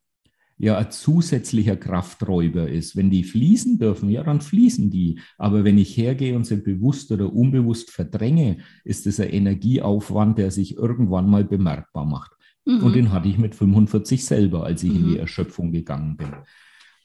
ja 0.59 0.77
ein 0.77 0.91
zusätzlicher 0.91 1.77
Krafträuber 1.77 2.69
ist. 2.69 2.95
Wenn 2.95 3.11
die 3.11 3.25
fließen 3.25 3.79
dürfen, 3.79 4.11
ja, 4.11 4.23
dann 4.23 4.41
fließen 4.41 4.91
die. 4.91 5.19
Aber 5.39 5.65
wenn 5.65 5.79
ich 5.79 5.97
hergehe 5.97 6.37
und 6.37 6.45
sie 6.45 6.57
bewusst 6.57 7.11
oder 7.13 7.33
unbewusst 7.33 7.91
verdränge, 7.91 8.59
ist 8.85 9.07
das 9.07 9.21
ein 9.21 9.31
Energieaufwand, 9.31 10.39
der 10.39 10.51
sich 10.51 10.77
irgendwann 10.77 11.29
mal 11.31 11.45
bemerkbar 11.45 12.05
macht. 12.05 12.33
Mhm. 12.65 12.83
Und 12.83 12.95
den 12.95 13.13
hatte 13.13 13.29
ich 13.29 13.39
mit 13.39 13.55
45 13.55 14.25
selber, 14.25 14.65
als 14.65 14.83
ich 14.83 14.91
mhm. 14.91 14.97
in 14.97 15.05
die 15.05 15.15
mhm. 15.15 15.21
Erschöpfung 15.21 15.73
gegangen 15.73 16.17
bin. 16.17 16.29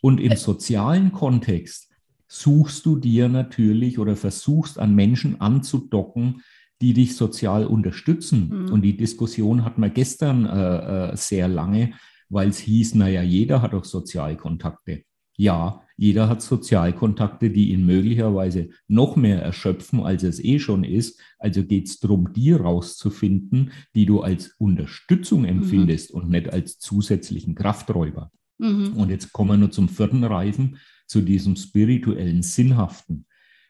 Und 0.02 0.20
im 0.20 0.36
sozialen 0.36 1.12
Kontext 1.12 1.92
suchst 2.28 2.86
du 2.86 2.98
dir 2.98 3.30
natürlich 3.30 4.00
oder 4.00 4.16
versuchst 4.16 4.80
an 4.80 4.94
Menschen 4.96 5.42
anzudocken, 5.42 6.42
die 6.82 6.94
dich 6.94 7.16
sozial 7.16 7.66
unterstützen. 7.66 8.50
Mhm. 8.50 8.72
Und 8.72 8.82
die 8.82 8.98
Diskussion 8.98 9.64
hatten 9.64 9.82
wir 9.82 9.90
gestern 9.90 10.46
äh, 10.46 11.12
äh, 11.12 11.16
sehr 11.16 11.48
lange, 11.48 11.94
weil 12.30 12.50
es 12.50 12.60
hieß, 12.60 12.96
naja, 12.96 13.22
jeder 13.22 13.62
hat 13.62 13.74
doch 13.74 13.86
Sozialkontakte. 13.86 15.04
Ja, 15.38 15.85
jeder 15.98 16.28
hat 16.28 16.42
Sozialkontakte, 16.42 17.50
die 17.50 17.72
ihn 17.72 17.86
möglicherweise 17.86 18.70
noch 18.88 19.16
mehr 19.16 19.42
erschöpfen, 19.42 20.02
als 20.02 20.24
es 20.24 20.44
eh 20.44 20.60
schon 20.60 20.84
ist. 20.84 21.20
Also 21.40 21.64
geht 21.64 21.88
es 21.88 22.00
darum, 22.00 22.34
die 22.34 22.52
rauszufinden, 22.52 23.72
die 23.96 24.06
du 24.06 24.22
als 24.22 24.56
Unterstützung 24.58 25.42
mhm. 25.42 25.48
empfindest 25.48 26.14
mhm. 26.14 26.22
und 26.22 26.30
nicht 26.30 26.52
als 26.52 26.80
zusätzlichen 26.80 27.56
Krafträuber. 27.56 28.32
Mhm. 28.58 28.94
Und 28.94 29.10
jetzt 29.10 29.32
kommen 29.32 29.52
wir 29.52 29.58
nur 29.58 29.72
zum 29.72 29.88
vierten 29.88 30.24
Reifen, 30.24 30.78
zu 31.08 31.22
diesem 31.22 31.56
spirituellen 31.56 32.42
Sinnhaften. 32.42 33.26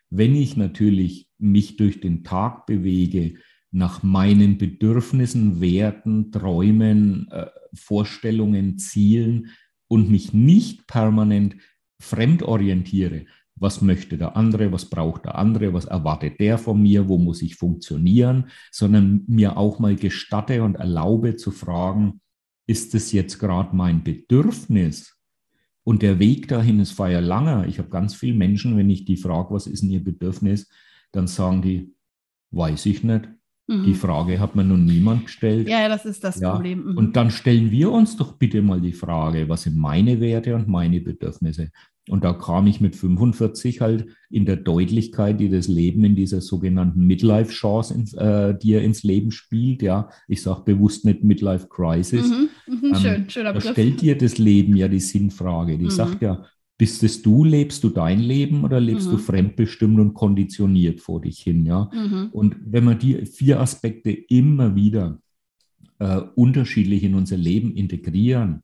Wenn 0.10 0.36
ich 0.36 0.56
natürlich 0.58 1.30
mich 1.38 1.78
durch 1.78 2.00
den 2.00 2.24
Tag 2.24 2.66
bewege, 2.66 3.36
nach 3.72 4.04
meinen 4.04 4.58
Bedürfnissen, 4.58 5.60
Werten, 5.60 6.32
Träumen, 6.32 7.28
äh, 7.30 7.48
Vorstellungen, 7.74 8.78
Zielen 8.78 9.50
und 9.88 10.10
mich 10.10 10.34
nicht 10.34 10.88
permanent 10.88 11.58
fremdorientiere, 12.06 13.26
was 13.56 13.82
möchte 13.82 14.18
der 14.18 14.36
andere, 14.36 14.72
was 14.72 14.90
braucht 14.90 15.26
der 15.26 15.36
andere, 15.36 15.74
was 15.74 15.86
erwartet 15.86 16.40
der 16.40 16.58
von 16.58 16.82
mir, 16.82 17.08
wo 17.08 17.18
muss 17.18 17.42
ich 17.42 17.56
funktionieren, 17.56 18.50
sondern 18.72 19.24
mir 19.28 19.58
auch 19.58 19.80
mal 19.80 19.96
gestatte 19.96 20.64
und 20.64 20.76
erlaube 20.76 21.36
zu 21.36 21.52
fragen, 21.52 22.22
ist 22.68 22.96
es 22.96 23.12
jetzt 23.12 23.40
gerade 23.40 23.76
mein 23.76 24.04
Bedürfnis? 24.04 25.18
Und 25.84 26.02
der 26.02 26.20
Weg 26.20 26.48
dahin 26.48 26.80
ist 26.80 26.94
feier 26.94 27.22
langer. 27.22 27.68
Ich 27.68 27.78
habe 27.78 27.90
ganz 27.90 28.16
viele 28.16 28.36
Menschen, 28.36 28.76
wenn 28.76 28.90
ich 28.90 29.06
die 29.06 29.18
frage, 29.18 29.54
was 29.54 29.68
ist 29.68 29.84
denn 29.84 29.92
ihr 29.92 30.04
Bedürfnis, 30.04 30.68
dann 31.12 31.28
sagen 31.28 31.62
die, 31.62 31.94
weiß 32.52 32.88
ich 32.88 33.04
nicht. 33.04 33.30
Mhm. 33.68 33.84
Die 33.84 33.94
Frage 33.94 34.40
hat 34.40 34.56
mir 34.56 34.64
noch 34.64 34.78
niemand 34.78 35.26
gestellt. 35.26 35.70
Ja, 35.70 35.88
das 35.88 36.06
ist 36.06 36.24
das 36.24 36.40
ja. 36.40 36.54
Problem. 36.54 36.84
Mhm. 36.84 36.98
Und 36.98 37.16
dann 37.16 37.32
stellen 37.32 37.72
wir 37.72 37.92
uns 37.92 38.18
doch 38.18 38.34
bitte 38.34 38.62
mal 38.62 38.82
die 38.82 38.94
Frage, 38.94 39.48
was 39.48 39.64
sind 39.64 39.78
meine 39.78 40.20
Werte 40.20 40.56
und 40.56 40.68
meine 40.68 41.00
Bedürfnisse? 41.02 41.72
Und 42.10 42.24
da 42.24 42.34
kam 42.34 42.68
ich 42.68 42.82
mit 42.82 42.96
45 42.96 43.82
halt 43.82 44.08
in 44.30 44.46
der 44.46 44.58
Deutlichkeit, 44.58 45.40
die 45.40 45.50
das 45.50 45.68
Leben 45.68 46.04
in 46.04 46.16
dieser 46.16 46.40
sogenannten 46.40 47.08
Midlife-Chance 47.08 47.94
ins, 47.96 48.14
äh, 48.14 48.56
dir 48.56 48.84
ins 48.84 49.04
Leben 49.04 49.32
spielt. 49.32 49.82
Ja, 49.82 50.10
ich 50.28 50.44
sage 50.44 50.62
bewusst 50.66 51.06
nicht 51.06 51.24
Midlife-Crisis. 51.24 52.30
Mhm, 52.30 52.50
mh, 52.68 52.88
ähm, 52.88 52.96
schön, 52.96 53.30
schöner 53.30 53.54
Begriff. 53.54 53.70
Da 53.70 53.74
stellt 53.74 54.02
dir 54.02 54.18
das 54.18 54.38
Leben 54.38 54.76
ja 54.76 54.88
die 54.88 55.00
Sinnfrage. 55.00 55.78
Die 55.78 55.86
mhm. 55.86 55.90
sagt 55.90 56.22
ja, 56.22 56.46
bist 56.78 57.04
es 57.04 57.22
du, 57.22 57.44
lebst 57.44 57.84
du 57.84 57.90
dein 57.90 58.20
Leben 58.20 58.64
oder 58.64 58.80
lebst 58.80 59.08
mhm. 59.08 59.12
du 59.12 59.18
fremdbestimmt 59.18 60.00
und 60.00 60.14
konditioniert 60.14 61.02
vor 61.02 61.22
dich 61.22 61.40
hin? 61.40 61.66
Ja, 61.66 61.90
mhm. 61.94 62.30
und 62.32 62.56
wenn 62.66 62.84
man 62.84 63.00
die 63.00 63.26
vier 63.26 63.62
Aspekte 63.62 64.12
immer 64.12 64.76
wieder 64.76 65.20
äh, 66.00 66.22
unterschiedlich 66.36 67.04
in 67.04 67.16
unser 67.16 67.38
Leben 67.38 67.74
integrieren, 67.74 68.62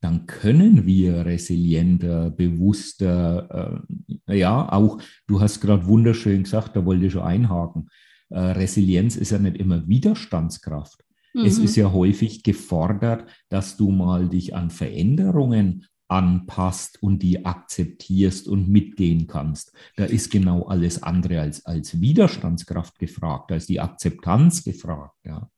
dann 0.00 0.26
können 0.26 0.86
wir 0.86 1.26
resilienter, 1.26 2.30
bewusster, 2.30 3.84
äh, 4.28 4.38
ja, 4.38 4.72
auch, 4.72 5.00
du 5.26 5.40
hast 5.40 5.60
gerade 5.60 5.86
wunderschön 5.86 6.44
gesagt, 6.44 6.76
da 6.76 6.84
wollte 6.84 7.06
ich 7.06 7.12
schon 7.12 7.22
einhaken, 7.22 7.88
äh, 8.30 8.38
Resilienz 8.38 9.16
ist 9.16 9.30
ja 9.30 9.38
nicht 9.38 9.56
immer 9.56 9.86
Widerstandskraft. 9.88 11.04
Mhm. 11.34 11.44
Es 11.44 11.58
ist 11.58 11.76
ja 11.76 11.92
häufig 11.92 12.42
gefordert, 12.42 13.28
dass 13.48 13.76
du 13.76 13.90
mal 13.90 14.28
dich 14.28 14.54
an 14.54 14.70
Veränderungen 14.70 15.86
anpasst 16.08 17.02
und 17.02 17.22
die 17.22 17.44
akzeptierst 17.44 18.48
und 18.48 18.68
mitgehen 18.68 19.26
kannst. 19.26 19.72
Da 19.96 20.04
ist 20.04 20.30
genau 20.30 20.66
alles 20.66 21.02
andere 21.02 21.40
als, 21.40 21.66
als 21.66 22.00
Widerstandskraft 22.00 22.98
gefragt, 22.98 23.50
da 23.50 23.56
ist 23.56 23.68
die 23.68 23.80
Akzeptanz 23.80 24.64
gefragt. 24.64 25.16
Ja, 25.24 25.50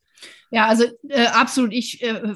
ja 0.51 0.67
also 0.67 0.85
äh, 1.09 1.27
absolut. 1.27 1.73
Ich 1.73 2.03
äh, 2.03 2.35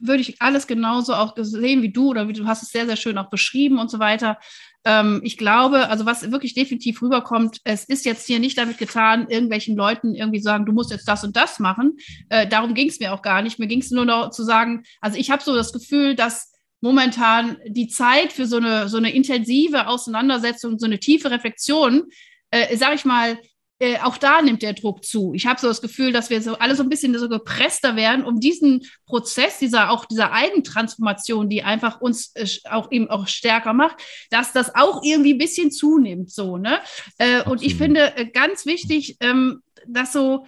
würde 0.00 0.22
ich 0.22 0.40
alles 0.40 0.66
genauso 0.66 1.14
auch 1.14 1.34
sehen 1.36 1.82
wie 1.82 1.92
du 1.92 2.08
oder 2.08 2.28
wie 2.28 2.32
du 2.32 2.46
hast 2.46 2.62
es 2.62 2.70
sehr, 2.70 2.86
sehr 2.86 2.96
schön 2.96 3.18
auch 3.18 3.30
beschrieben 3.30 3.78
und 3.78 3.90
so 3.90 3.98
weiter. 3.98 4.38
Ähm, 4.84 5.20
ich 5.22 5.36
glaube, 5.36 5.88
also 5.88 6.06
was 6.06 6.30
wirklich 6.30 6.54
definitiv 6.54 7.02
rüberkommt, 7.02 7.58
es 7.64 7.84
ist 7.84 8.04
jetzt 8.04 8.26
hier 8.26 8.40
nicht 8.40 8.58
damit 8.58 8.78
getan, 8.78 9.28
irgendwelchen 9.28 9.76
Leuten 9.76 10.14
irgendwie 10.14 10.40
sagen, 10.40 10.66
du 10.66 10.72
musst 10.72 10.90
jetzt 10.90 11.06
das 11.06 11.24
und 11.24 11.36
das 11.36 11.58
machen. 11.58 11.96
Äh, 12.28 12.46
darum 12.48 12.74
ging 12.74 12.88
es 12.88 12.98
mir 12.98 13.12
auch 13.12 13.22
gar 13.22 13.42
nicht. 13.42 13.58
Mir 13.58 13.68
ging 13.68 13.80
es 13.80 13.90
nur 13.90 14.04
noch 14.04 14.30
zu 14.30 14.42
sagen, 14.42 14.82
also 15.00 15.18
ich 15.18 15.30
habe 15.30 15.42
so 15.42 15.54
das 15.54 15.72
Gefühl, 15.72 16.14
dass 16.14 16.52
momentan 16.80 17.58
die 17.66 17.88
Zeit 17.88 18.32
für 18.32 18.46
so 18.46 18.56
eine, 18.56 18.88
so 18.88 18.96
eine 18.96 19.14
intensive 19.14 19.86
Auseinandersetzung, 19.86 20.78
so 20.78 20.86
eine 20.86 20.98
tiefe 20.98 21.30
Reflexion, 21.30 22.04
äh, 22.50 22.76
sage 22.76 22.96
ich 22.96 23.04
mal, 23.04 23.38
äh, 23.82 23.98
auch 23.98 24.16
da 24.16 24.40
nimmt 24.42 24.62
der 24.62 24.74
Druck 24.74 25.04
zu. 25.04 25.32
Ich 25.34 25.46
habe 25.46 25.60
so 25.60 25.66
das 25.66 25.82
Gefühl, 25.82 26.12
dass 26.12 26.30
wir 26.30 26.40
so 26.40 26.56
alle 26.58 26.76
so 26.76 26.84
ein 26.84 26.88
bisschen 26.88 27.18
so 27.18 27.28
gepresster 27.28 27.96
werden, 27.96 28.24
um 28.24 28.38
diesen 28.38 28.86
Prozess 29.06 29.58
dieser 29.58 29.90
auch 29.90 30.04
dieser 30.04 30.30
Eigentransformation, 30.30 31.48
die 31.48 31.64
einfach 31.64 32.00
uns 32.00 32.30
äh, 32.36 32.46
auch 32.70 32.92
eben 32.92 33.10
auch 33.10 33.26
stärker 33.26 33.72
macht, 33.72 33.96
dass 34.30 34.52
das 34.52 34.76
auch 34.76 35.02
irgendwie 35.02 35.34
ein 35.34 35.38
bisschen 35.38 35.72
zunimmt. 35.72 36.30
So, 36.30 36.58
ne? 36.58 36.78
Äh, 37.18 37.42
und 37.42 37.60
ich 37.60 37.74
finde 37.74 38.16
äh, 38.16 38.26
ganz 38.26 38.66
wichtig, 38.66 39.16
ähm, 39.18 39.62
dass 39.88 40.12
so 40.12 40.46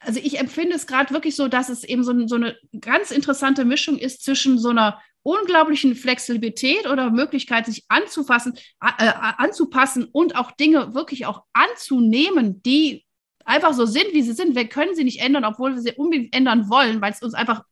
also 0.00 0.18
ich 0.20 0.38
empfinde 0.38 0.74
es 0.74 0.88
gerade 0.88 1.14
wirklich 1.14 1.36
so, 1.36 1.46
dass 1.46 1.68
es 1.68 1.84
eben 1.84 2.02
so, 2.02 2.26
so, 2.26 2.34
eine 2.34 2.56
ganz 2.80 3.12
interessante 3.12 3.64
Mischung 3.64 3.98
ist 3.98 4.24
zwischen 4.24 4.58
so 4.58 4.70
einer 4.70 5.00
unglaublichen 5.22 5.94
Flexibilität 5.94 6.88
oder 6.88 7.10
Möglichkeit, 7.10 7.66
sich 7.66 7.84
anzufassen, 7.88 8.54
äh, 8.80 9.12
anzupassen 9.36 10.08
und 10.10 10.36
auch 10.36 10.52
Dinge 10.52 10.94
wirklich 10.94 11.26
auch 11.26 11.42
anzunehmen, 11.52 12.62
die 12.62 13.04
einfach 13.44 13.74
so 13.74 13.84
sind, 13.86 14.12
wie 14.12 14.22
sie 14.22 14.32
sind. 14.32 14.54
Wir 14.54 14.68
können 14.68 14.94
sie 14.94 15.04
nicht 15.04 15.20
ändern, 15.20 15.44
obwohl 15.44 15.74
wir 15.74 15.82
sie 15.82 15.92
unbedingt 15.92 16.34
ändern 16.34 16.70
wollen, 16.70 17.00
weil 17.00 17.12
es 17.12 17.22
uns 17.22 17.34
einfach 17.34 17.64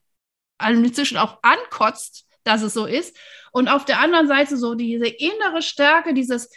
inzwischen 0.62 1.18
auch 1.18 1.38
ankotzt, 1.42 2.26
dass 2.44 2.62
es 2.62 2.74
so 2.74 2.86
ist. 2.86 3.16
Und 3.52 3.68
auf 3.68 3.84
der 3.84 4.00
anderen 4.00 4.28
Seite 4.28 4.56
so 4.56 4.74
diese 4.74 5.06
innere 5.06 5.62
Stärke, 5.62 6.14
dieses 6.14 6.50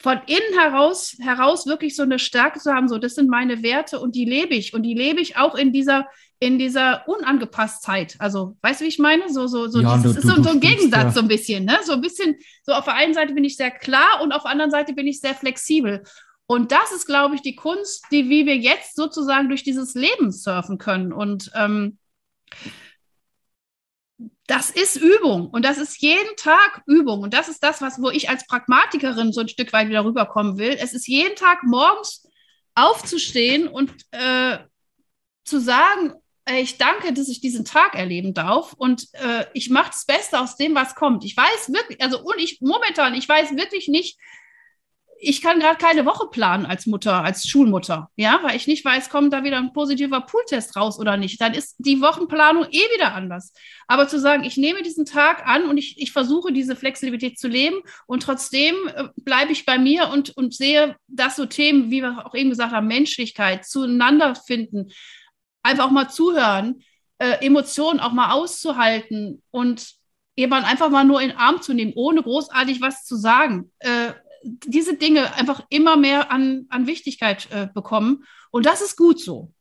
von 0.00 0.20
innen 0.26 0.58
heraus, 0.58 1.16
heraus 1.20 1.66
wirklich 1.66 1.96
so 1.96 2.02
eine 2.02 2.18
Stärke 2.18 2.58
zu 2.58 2.72
haben, 2.72 2.88
so 2.88 2.98
das 2.98 3.14
sind 3.14 3.28
meine 3.28 3.62
Werte 3.62 4.00
und 4.00 4.14
die 4.14 4.24
lebe 4.24 4.54
ich 4.54 4.74
und 4.74 4.82
die 4.82 4.94
lebe 4.94 5.20
ich 5.20 5.36
auch 5.36 5.54
in 5.54 5.72
dieser 5.72 6.06
in 6.38 6.58
dieser 6.58 7.08
Unangepasstheit. 7.08 8.16
Also, 8.18 8.58
weißt 8.60 8.80
du, 8.80 8.84
wie 8.84 8.88
ich 8.88 8.98
meine? 8.98 9.32
So, 9.32 9.46
so, 9.46 9.68
so, 9.68 9.80
ja, 9.80 9.96
das 9.96 10.02
du, 10.02 10.18
ist 10.18 10.26
so, 10.26 10.42
so 10.42 10.50
ein 10.50 10.60
Gegensatz, 10.60 11.04
ja. 11.04 11.10
so 11.12 11.20
ein 11.20 11.28
bisschen, 11.28 11.64
ne? 11.64 11.78
So 11.82 11.94
ein 11.94 12.02
bisschen, 12.02 12.36
so 12.62 12.72
auf 12.72 12.84
der 12.84 12.94
einen 12.94 13.14
Seite 13.14 13.32
bin 13.32 13.44
ich 13.44 13.56
sehr 13.56 13.70
klar 13.70 14.20
und 14.22 14.32
auf 14.32 14.42
der 14.42 14.50
anderen 14.50 14.70
Seite 14.70 14.92
bin 14.92 15.06
ich 15.06 15.20
sehr 15.20 15.34
flexibel. 15.34 16.02
Und 16.46 16.72
das 16.72 16.92
ist, 16.92 17.06
glaube 17.06 17.34
ich, 17.34 17.42
die 17.42 17.56
Kunst, 17.56 18.04
die, 18.12 18.28
wie 18.28 18.46
wir 18.46 18.56
jetzt 18.56 18.96
sozusagen 18.96 19.48
durch 19.48 19.64
dieses 19.64 19.94
Leben 19.94 20.30
surfen 20.30 20.78
können. 20.78 21.12
Und 21.12 21.50
ähm, 21.54 21.98
das 24.46 24.70
ist 24.70 24.96
Übung 24.96 25.48
und 25.48 25.64
das 25.64 25.78
ist 25.78 26.00
jeden 26.00 26.36
Tag 26.36 26.82
Übung. 26.86 27.20
Und 27.20 27.34
das 27.34 27.48
ist 27.48 27.62
das, 27.62 27.82
was, 27.82 28.00
wo 28.00 28.10
ich 28.10 28.28
als 28.30 28.46
Pragmatikerin 28.46 29.32
so 29.32 29.40
ein 29.40 29.48
Stück 29.48 29.72
weit 29.72 29.88
wieder 29.88 30.04
rüberkommen 30.04 30.58
will. 30.58 30.76
Es 30.78 30.94
ist 30.94 31.06
jeden 31.06 31.36
Tag 31.36 31.62
morgens 31.64 32.26
aufzustehen 32.74 33.68
und 33.68 33.92
äh, 34.12 34.58
zu 35.44 35.60
sagen, 35.60 36.14
ich 36.48 36.78
danke, 36.78 37.12
dass 37.12 37.28
ich 37.28 37.40
diesen 37.40 37.64
Tag 37.64 37.96
erleben 37.96 38.32
darf 38.32 38.72
und 38.74 39.08
äh, 39.14 39.46
ich 39.52 39.68
mache 39.68 39.90
das 39.90 40.06
Beste 40.06 40.38
aus 40.38 40.56
dem, 40.56 40.76
was 40.76 40.94
kommt. 40.94 41.24
Ich 41.24 41.36
weiß 41.36 41.72
wirklich, 41.72 42.00
also 42.00 42.22
und 42.22 42.38
ich 42.38 42.60
momentan, 42.60 43.14
ich 43.14 43.28
weiß 43.28 43.56
wirklich 43.56 43.88
nicht, 43.88 44.16
ich 45.18 45.40
kann 45.40 45.60
gerade 45.60 45.78
keine 45.78 46.04
Woche 46.04 46.28
planen 46.28 46.66
als 46.66 46.86
Mutter, 46.86 47.24
als 47.24 47.46
Schulmutter, 47.46 48.10
ja, 48.16 48.40
weil 48.42 48.56
ich 48.56 48.66
nicht 48.66 48.84
weiß, 48.84 49.08
kommt 49.08 49.32
da 49.32 49.44
wieder 49.44 49.56
ein 49.56 49.72
positiver 49.72 50.20
Pooltest 50.20 50.76
raus 50.76 50.98
oder 50.98 51.16
nicht. 51.16 51.40
Dann 51.40 51.54
ist 51.54 51.76
die 51.78 52.00
Wochenplanung 52.00 52.64
eh 52.70 52.94
wieder 52.94 53.14
anders. 53.14 53.52
Aber 53.86 54.08
zu 54.08 54.20
sagen, 54.20 54.44
ich 54.44 54.56
nehme 54.56 54.82
diesen 54.82 55.06
Tag 55.06 55.46
an 55.46 55.64
und 55.68 55.78
ich, 55.78 56.00
ich 56.00 56.12
versuche 56.12 56.52
diese 56.52 56.76
Flexibilität 56.76 57.38
zu 57.38 57.48
leben 57.48 57.76
und 58.06 58.22
trotzdem 58.22 58.74
äh, 58.94 59.04
bleibe 59.16 59.52
ich 59.52 59.64
bei 59.64 59.78
mir 59.78 60.08
und, 60.08 60.36
und 60.36 60.54
sehe, 60.54 60.96
dass 61.06 61.36
so 61.36 61.46
Themen, 61.46 61.90
wie 61.90 62.02
wir 62.02 62.26
auch 62.26 62.34
eben 62.34 62.50
gesagt 62.50 62.72
haben, 62.72 62.86
Menschlichkeit, 62.86 63.64
zueinander 63.64 64.34
finden, 64.34 64.90
einfach 65.62 65.86
auch 65.86 65.90
mal 65.90 66.08
zuhören, 66.08 66.82
äh, 67.18 67.44
Emotionen 67.44 68.00
auch 68.00 68.12
mal 68.12 68.32
auszuhalten 68.32 69.42
und 69.50 69.94
jemand 70.36 70.66
einfach 70.66 70.90
mal 70.90 71.04
nur 71.04 71.22
in 71.22 71.30
den 71.30 71.38
Arm 71.38 71.62
zu 71.62 71.72
nehmen, 71.72 71.92
ohne 71.94 72.22
großartig 72.22 72.80
was 72.80 73.04
zu 73.04 73.16
sagen. 73.16 73.72
Äh, 73.78 74.12
diese 74.42 74.96
Dinge 74.96 75.34
einfach 75.34 75.64
immer 75.70 75.96
mehr 75.96 76.30
an, 76.30 76.66
an 76.68 76.86
Wichtigkeit 76.86 77.48
äh, 77.50 77.68
bekommen. 77.72 78.24
Und 78.50 78.66
das 78.66 78.80
ist 78.82 78.96
gut 78.96 79.20
so. 79.20 79.52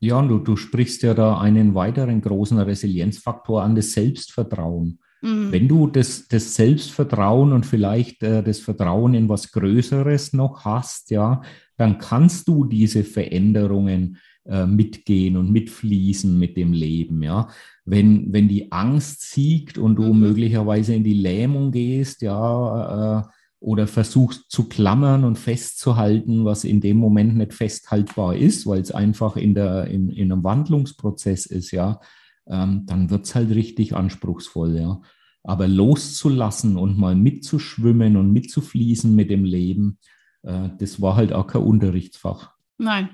Ja, 0.00 0.18
und 0.18 0.28
du, 0.28 0.38
du 0.38 0.56
sprichst 0.56 1.02
ja 1.02 1.12
da 1.12 1.38
einen 1.38 1.74
weiteren 1.74 2.22
großen 2.22 2.58
Resilienzfaktor 2.58 3.62
an, 3.62 3.74
das 3.74 3.92
Selbstvertrauen. 3.92 4.98
Mhm. 5.20 5.52
Wenn 5.52 5.68
du 5.68 5.86
das, 5.86 6.26
das 6.28 6.54
Selbstvertrauen 6.54 7.52
und 7.52 7.66
vielleicht 7.66 8.22
äh, 8.22 8.42
das 8.42 8.60
Vertrauen 8.60 9.14
in 9.14 9.28
was 9.28 9.52
Größeres 9.52 10.32
noch 10.32 10.64
hast, 10.64 11.10
ja, 11.10 11.42
dann 11.76 11.98
kannst 11.98 12.48
du 12.48 12.64
diese 12.64 13.04
Veränderungen 13.04 14.16
äh, 14.46 14.64
mitgehen 14.64 15.36
und 15.36 15.52
mitfließen 15.52 16.38
mit 16.38 16.56
dem 16.56 16.72
Leben, 16.72 17.22
ja. 17.22 17.48
Wenn, 17.84 18.32
wenn 18.32 18.48
die 18.48 18.70
Angst 18.72 19.32
siegt 19.32 19.76
und 19.76 19.96
du 19.96 20.14
mhm. 20.14 20.20
möglicherweise 20.20 20.94
in 20.94 21.04
die 21.04 21.14
Lähmung 21.14 21.72
gehst, 21.72 22.22
ja, 22.22 23.20
äh, 23.20 23.22
oder 23.60 23.86
versuchst 23.86 24.50
zu 24.50 24.68
klammern 24.68 25.24
und 25.24 25.38
festzuhalten, 25.38 26.46
was 26.46 26.64
in 26.64 26.80
dem 26.80 26.96
Moment 26.96 27.36
nicht 27.36 27.52
festhaltbar 27.52 28.34
ist, 28.34 28.66
weil 28.66 28.80
es 28.80 28.90
einfach 28.90 29.36
in, 29.36 29.54
der, 29.54 29.86
in, 29.86 30.08
in 30.08 30.32
einem 30.32 30.42
Wandlungsprozess 30.42 31.44
ist, 31.44 31.70
ja, 31.70 32.00
ähm, 32.48 32.84
dann 32.86 33.10
wird 33.10 33.26
es 33.26 33.34
halt 33.34 33.50
richtig 33.50 33.94
anspruchsvoll, 33.94 34.76
ja. 34.76 35.00
Aber 35.42 35.68
loszulassen 35.68 36.76
und 36.76 36.98
mal 36.98 37.14
mitzuschwimmen 37.14 38.16
und 38.16 38.32
mitzufließen 38.32 39.14
mit 39.14 39.30
dem 39.30 39.44
Leben, 39.44 39.98
äh, 40.42 40.70
das 40.78 41.00
war 41.00 41.16
halt 41.16 41.32
auch 41.32 41.46
kein 41.46 41.62
Unterrichtsfach. 41.62 42.52
Nein, 42.78 43.10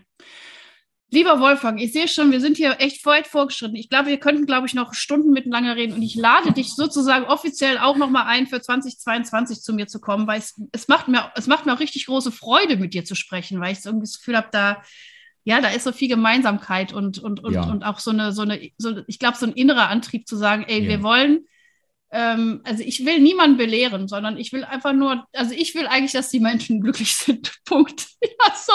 Lieber 1.11 1.39
Wolfgang, 1.41 1.81
ich 1.81 1.93
sehe 1.93 2.09
schon, 2.09 2.33
wir 2.33 2.41
sind 2.41 2.57
hier 2.57 2.77
echt 2.81 3.07
weit 3.07 3.29
vorgeschritten. 3.29 3.77
Ich 3.77 3.89
glaube, 3.89 4.09
wir 4.09 4.19
könnten, 4.19 4.45
glaube 4.45 4.67
ich, 4.67 4.75
noch 4.75 4.93
Stunden 4.93 5.31
miteinander 5.31 5.77
reden. 5.77 5.95
Und 5.95 6.03
ich 6.03 6.17
lade 6.17 6.53
dich 6.53 6.75
sozusagen 6.75 7.27
offiziell 7.27 7.79
auch 7.79 7.97
nochmal 7.97 8.25
ein, 8.27 8.49
für 8.49 8.61
2022 8.61 9.61
zu 9.63 9.73
mir 9.73 9.87
zu 9.87 10.01
kommen, 10.01 10.27
weil 10.27 10.41
es, 10.41 10.61
es, 10.73 10.89
macht 10.89 11.07
mir, 11.07 11.31
es 11.37 11.47
macht 11.47 11.65
mir 11.65 11.75
auch 11.75 11.81
richtig 11.81 12.07
große 12.07 12.33
Freude, 12.33 12.77
mit 12.77 12.93
dir 12.93 13.05
zu 13.05 13.15
sprechen, 13.15 13.61
weil 13.61 13.73
ich 13.73 13.83
so 13.83 13.93
das 13.93 14.19
Gefühl 14.19 14.37
habe, 14.37 14.49
da, 14.51 14.83
ja, 15.45 15.61
da 15.61 15.69
ist 15.69 15.85
so 15.85 15.93
viel 15.93 16.09
Gemeinsamkeit 16.09 16.93
und, 16.93 17.21
und, 17.21 17.43
und, 17.45 17.55
ja. 17.55 17.63
und 17.63 17.85
auch 17.85 18.01
so 18.01 18.11
eine, 18.11 18.33
so 18.33 18.43
eine, 18.43 18.73
so, 18.77 19.01
ich 19.07 19.21
glaube, 19.21 19.37
so 19.37 19.47
ein 19.47 19.53
innerer 19.53 19.89
Antrieb 19.89 20.27
zu 20.27 20.37
sagen, 20.37 20.65
ey, 20.67 20.83
ja. 20.83 20.89
wir 20.89 21.03
wollen, 21.05 21.47
ähm, 22.11 22.63
also 22.65 22.83
ich 22.83 23.07
will 23.07 23.21
niemanden 23.21 23.57
belehren, 23.57 24.09
sondern 24.09 24.39
ich 24.39 24.53
will 24.53 24.65
einfach 24.65 24.93
nur, 24.93 25.25
also 25.33 25.55
ich 25.55 25.77
will 25.77 25.87
eigentlich, 25.87 26.13
dass 26.13 26.31
die 26.31 26.41
Menschen 26.41 26.81
glücklich 26.81 27.15
sind. 27.15 27.53
Punkt. 27.65 28.09
Ja, 28.23 28.55
so. 28.57 28.73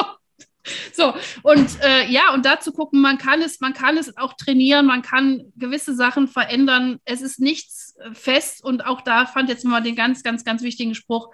So, 0.93 1.13
und 1.43 1.81
äh, 1.81 2.07
ja, 2.07 2.33
und 2.33 2.45
dazu 2.45 2.71
gucken, 2.71 3.01
man 3.01 3.17
kann 3.17 3.41
es, 3.41 3.59
man 3.59 3.73
kann 3.73 3.97
es 3.97 4.17
auch 4.17 4.33
trainieren, 4.33 4.85
man 4.85 5.01
kann 5.01 5.51
gewisse 5.55 5.95
Sachen 5.95 6.27
verändern. 6.27 6.99
Es 7.05 7.21
ist 7.21 7.39
nichts 7.39 7.95
äh, 7.99 8.13
fest 8.13 8.63
und 8.63 8.85
auch 8.85 9.01
da 9.01 9.25
fand 9.25 9.49
jetzt 9.49 9.65
mal 9.65 9.81
den 9.81 9.95
ganz, 9.95 10.23
ganz, 10.23 10.43
ganz 10.43 10.61
wichtigen 10.61 10.95
Spruch. 10.95 11.29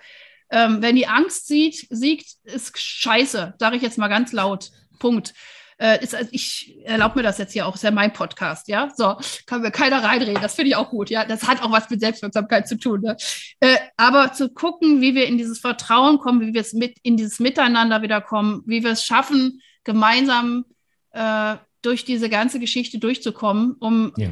Ähm, 0.50 0.82
wenn 0.82 0.96
die 0.96 1.08
Angst 1.08 1.48
siegt, 1.48 1.88
siegt, 1.90 2.28
ist 2.44 2.78
scheiße, 2.80 3.56
sage 3.60 3.76
ich 3.76 3.82
jetzt 3.82 3.98
mal 3.98 4.08
ganz 4.08 4.32
laut. 4.32 4.70
Punkt. 5.00 5.34
Äh, 5.80 6.04
ist, 6.04 6.16
also 6.16 6.30
ich 6.32 6.76
erlaube 6.86 7.20
mir 7.20 7.24
das 7.24 7.38
jetzt 7.38 7.54
hier 7.54 7.68
auch, 7.68 7.76
ist 7.76 7.84
ja 7.84 7.92
mein 7.92 8.14
Podcast, 8.14 8.68
ja. 8.68 8.90
So, 8.96 9.16
kann 9.46 9.62
mir 9.62 9.72
keiner 9.72 10.04
reinreden. 10.04 10.42
Das 10.42 10.56
finde 10.56 10.70
ich 10.70 10.76
auch 10.76 10.90
gut, 10.90 11.10
ja. 11.10 11.26
Das 11.26 11.48
hat 11.48 11.62
auch 11.62 11.72
was 11.72 11.90
mit 11.90 12.00
Selbstwirksamkeit 12.00 12.68
zu 12.68 12.78
tun. 12.78 13.02
Ne? 13.02 13.16
Äh, 13.60 13.78
aber 13.96 14.34
zu 14.34 14.50
gucken, 14.50 15.02
wie 15.02 15.14
wir 15.14 15.28
in 15.28 15.38
dieses 15.38 15.60
Vertrauen 15.60 16.18
kommen, 16.18 16.42
wie 16.42 16.54
wir 16.54 16.62
es 16.62 16.74
mit 16.74 16.98
in 17.04 17.18
dieses 17.18 17.40
Miteinander 17.40 18.02
wieder 18.02 18.22
kommen, 18.22 18.64
wie 18.66 18.84
wir 18.84 18.92
es 18.92 19.06
schaffen, 19.06 19.62
gemeinsam 19.84 20.66
äh, 21.12 21.58
durch 21.82 22.06
diese 22.06 22.30
ganze 22.30 22.60
Geschichte 22.60 23.00
durchzukommen, 23.00 23.74
um 23.80 24.14
ja. 24.18 24.30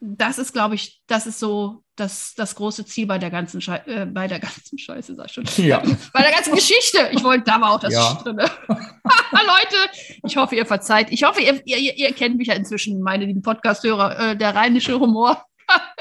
das 0.00 0.38
ist, 0.38 0.52
glaube 0.52 0.74
ich, 0.74 1.00
das 1.06 1.26
ist 1.26 1.38
so 1.38 1.84
das, 1.98 2.34
das 2.34 2.54
große 2.54 2.86
Ziel 2.86 3.06
bei 3.06 3.18
der 3.18 3.30
ganzen 3.30 3.60
Schei 3.60 3.82
äh, 3.86 4.06
bei 4.06 4.26
der 4.26 4.38
ganzen 4.38 4.78
Scheiße, 4.78 5.14
sag 5.14 5.26
ich 5.26 5.32
schon. 5.32 5.44
Ja. 5.64 5.82
Bei 6.12 6.22
der 6.22 6.32
ganzen 6.32 6.54
Geschichte. 6.54 7.10
Ich 7.12 7.22
wollte, 7.22 7.44
da 7.44 7.60
war 7.60 7.72
auch 7.72 7.80
das 7.80 7.92
ja. 7.92 8.14
drin. 8.22 8.36
Leute, 8.38 9.76
ich 10.24 10.36
hoffe, 10.36 10.56
ihr 10.56 10.66
verzeiht. 10.66 11.10
Ich 11.10 11.22
hoffe, 11.24 11.40
ihr, 11.40 11.60
ihr, 11.64 11.96
ihr 11.96 12.12
kennt 12.12 12.36
mich 12.36 12.48
ja 12.48 12.54
inzwischen, 12.54 13.00
meine 13.02 13.24
lieben 13.24 13.42
Podcast-Hörer. 13.42 14.30
Äh, 14.30 14.36
der 14.36 14.54
rheinische 14.54 14.98
Humor 14.98 15.44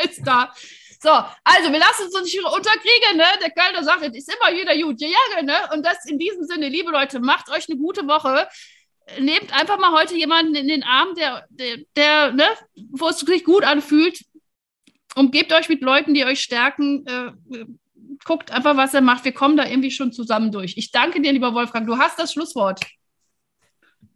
ist 0.04 0.22
da. 0.26 0.52
So, 1.00 1.10
also 1.10 1.72
wir 1.72 1.80
lassen 1.80 2.06
uns 2.06 2.24
nicht 2.24 2.40
unterkriegen, 2.44 3.18
ne? 3.18 3.26
Der 3.42 3.52
Kölner 3.52 3.84
sagt, 3.84 4.04
es 4.04 4.16
ist 4.16 4.34
immer 4.34 4.56
jeder 4.56 4.76
gut 4.82 5.00
ja, 5.00 5.42
ne? 5.44 5.54
Und 5.74 5.86
das 5.86 6.06
in 6.06 6.18
diesem 6.18 6.44
Sinne, 6.44 6.70
liebe 6.70 6.92
Leute, 6.92 7.20
macht 7.20 7.50
euch 7.50 7.70
eine 7.70 7.78
gute 7.78 8.08
Woche. 8.08 8.48
Nehmt 9.20 9.54
einfach 9.54 9.78
mal 9.78 9.94
heute 9.94 10.16
jemanden 10.16 10.56
in 10.56 10.68
den 10.68 10.84
Arm, 10.84 11.14
der, 11.16 11.46
der, 11.50 11.78
der 11.96 12.32
ne, 12.34 12.48
wo 12.92 13.10
es 13.10 13.20
sich 13.20 13.44
gut 13.44 13.64
anfühlt 13.64 14.20
umgebt 15.18 15.52
euch 15.54 15.70
mit 15.70 15.82
Leuten, 15.82 16.14
die 16.14 16.26
euch 16.26 16.40
stärken. 16.40 17.06
Äh, 17.06 17.32
guckt 18.26 18.52
einfach, 18.52 18.78
was 18.78 18.94
er 18.94 19.02
macht. 19.02 19.26
Wir 19.26 19.32
kommen 19.32 19.58
da 19.58 19.66
irgendwie 19.66 19.92
schon 19.92 20.12
zusammen 20.12 20.52
durch. 20.52 20.78
Ich 20.78 20.92
danke 20.92 21.22
dir, 21.22 21.32
lieber 21.32 21.54
Wolfgang. 21.54 21.88
Du 21.88 21.98
hast 21.98 22.20
das 22.20 22.34
Schlusswort. 22.34 22.82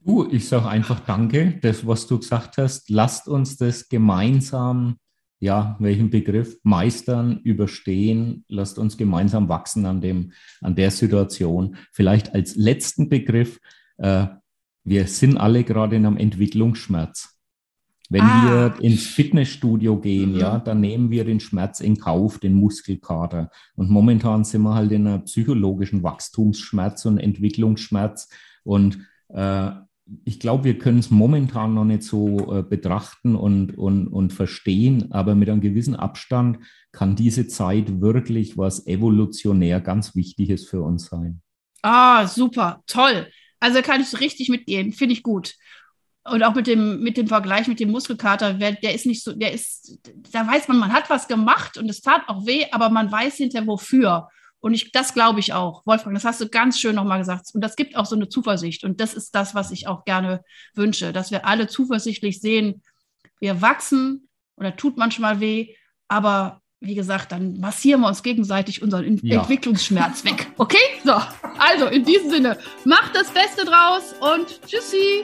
Du, 0.03 0.27
ich 0.31 0.47
sage 0.47 0.67
einfach 0.67 0.99
Danke, 1.01 1.59
das, 1.61 1.85
was 1.85 2.07
du 2.07 2.17
gesagt 2.17 2.57
hast. 2.57 2.89
Lasst 2.89 3.27
uns 3.27 3.57
das 3.57 3.87
gemeinsam, 3.87 4.97
ja, 5.39 5.75
welchen 5.79 6.09
Begriff, 6.09 6.57
meistern, 6.63 7.39
überstehen. 7.43 8.43
Lasst 8.47 8.79
uns 8.79 8.97
gemeinsam 8.97 9.47
wachsen 9.47 9.85
an, 9.85 10.01
dem, 10.01 10.33
an 10.61 10.75
der 10.75 10.89
Situation. 10.89 11.77
Vielleicht 11.91 12.33
als 12.33 12.55
letzten 12.55 13.09
Begriff, 13.09 13.59
äh, 13.97 14.27
wir 14.83 15.05
sind 15.05 15.37
alle 15.37 15.63
gerade 15.63 15.95
in 15.95 16.05
einem 16.07 16.17
Entwicklungsschmerz. 16.17 17.30
Wenn 18.11 18.23
ah. 18.23 18.73
wir 18.75 18.83
ins 18.83 19.07
Fitnessstudio 19.07 19.97
gehen, 19.97 20.33
mhm. 20.33 20.39
ja, 20.39 20.59
dann 20.59 20.81
nehmen 20.81 21.11
wir 21.11 21.23
den 21.23 21.39
Schmerz 21.39 21.79
in 21.79 21.97
Kauf, 21.97 22.39
den 22.39 22.53
Muskelkater. 22.53 23.49
Und 23.75 23.89
momentan 23.89 24.43
sind 24.43 24.63
wir 24.63 24.75
halt 24.75 24.91
in 24.91 25.07
einer 25.07 25.19
psychologischen 25.19 26.03
Wachstumsschmerz 26.03 27.05
und 27.05 27.19
Entwicklungsschmerz. 27.19 28.27
Und 28.65 29.07
äh, 29.29 29.71
ich 30.25 30.41
glaube, 30.41 30.65
wir 30.65 30.77
können 30.77 30.99
es 30.99 31.09
momentan 31.09 31.73
noch 31.73 31.85
nicht 31.85 32.03
so 32.03 32.53
äh, 32.53 32.63
betrachten 32.63 33.37
und, 33.37 33.77
und, 33.77 34.09
und 34.09 34.33
verstehen, 34.33 35.13
aber 35.13 35.33
mit 35.33 35.49
einem 35.49 35.61
gewissen 35.61 35.95
Abstand 35.95 36.59
kann 36.91 37.15
diese 37.15 37.47
Zeit 37.47 38.01
wirklich 38.01 38.57
was 38.57 38.87
evolutionär 38.87 39.79
ganz 39.79 40.17
Wichtiges 40.17 40.67
für 40.67 40.81
uns 40.81 41.05
sein. 41.05 41.41
Ah, 41.81 42.27
super, 42.27 42.83
toll. 42.87 43.27
Also 43.61 43.81
kann 43.81 44.01
ich 44.01 44.19
richtig 44.19 44.49
mitgehen, 44.49 44.91
finde 44.91 45.13
ich 45.13 45.23
gut. 45.23 45.55
Und 46.23 46.43
auch 46.43 46.53
mit 46.53 46.67
dem, 46.67 47.01
mit 47.01 47.17
dem 47.17 47.27
Vergleich 47.27 47.67
mit 47.67 47.79
dem 47.79 47.89
Muskelkater, 47.89 48.53
der 48.53 48.93
ist 48.93 49.07
nicht 49.07 49.23
so, 49.23 49.33
der 49.33 49.53
ist, 49.53 49.99
da 50.31 50.47
weiß 50.47 50.67
man, 50.67 50.77
man 50.77 50.93
hat 50.93 51.09
was 51.09 51.27
gemacht 51.27 51.77
und 51.77 51.89
es 51.89 52.01
tat 52.01 52.21
auch 52.27 52.45
weh, 52.45 52.65
aber 52.71 52.89
man 52.89 53.11
weiß 53.11 53.37
hinterher 53.37 53.67
wofür. 53.67 54.27
Und 54.59 54.75
ich, 54.75 54.91
das 54.91 55.15
glaube 55.15 55.39
ich 55.39 55.53
auch. 55.53 55.83
Wolfgang, 55.87 56.15
das 56.15 56.23
hast 56.23 56.39
du 56.39 56.47
ganz 56.47 56.79
schön 56.79 56.95
nochmal 56.95 57.17
gesagt. 57.17 57.47
Und 57.53 57.61
das 57.61 57.75
gibt 57.75 57.95
auch 57.95 58.05
so 58.05 58.15
eine 58.15 58.29
Zuversicht. 58.29 58.83
Und 58.83 59.01
das 59.01 59.15
ist 59.15 59.33
das, 59.33 59.55
was 59.55 59.71
ich 59.71 59.87
auch 59.87 60.05
gerne 60.05 60.43
wünsche, 60.75 61.11
dass 61.11 61.31
wir 61.31 61.47
alle 61.47 61.67
zuversichtlich 61.67 62.39
sehen, 62.39 62.83
wir 63.39 63.61
wachsen 63.61 64.29
oder 64.55 64.75
tut 64.75 64.97
manchmal 64.97 65.39
weh, 65.39 65.75
aber 66.07 66.61
wie 66.79 66.95
gesagt, 66.95 67.31
dann 67.31 67.59
massieren 67.59 68.01
wir 68.01 68.07
uns 68.07 68.23
gegenseitig 68.23 68.81
unseren 68.81 69.17
ja. 69.23 69.39
Entwicklungsschmerz 69.39 70.25
weg. 70.25 70.47
Okay? 70.57 70.77
So, 71.03 71.13
also 71.59 71.85
in 71.87 72.03
diesem 72.03 72.29
Sinne, 72.29 72.57
macht 72.85 73.15
das 73.15 73.29
Beste 73.31 73.65
draus 73.65 74.13
und 74.19 74.61
tschüssi. 74.67 75.23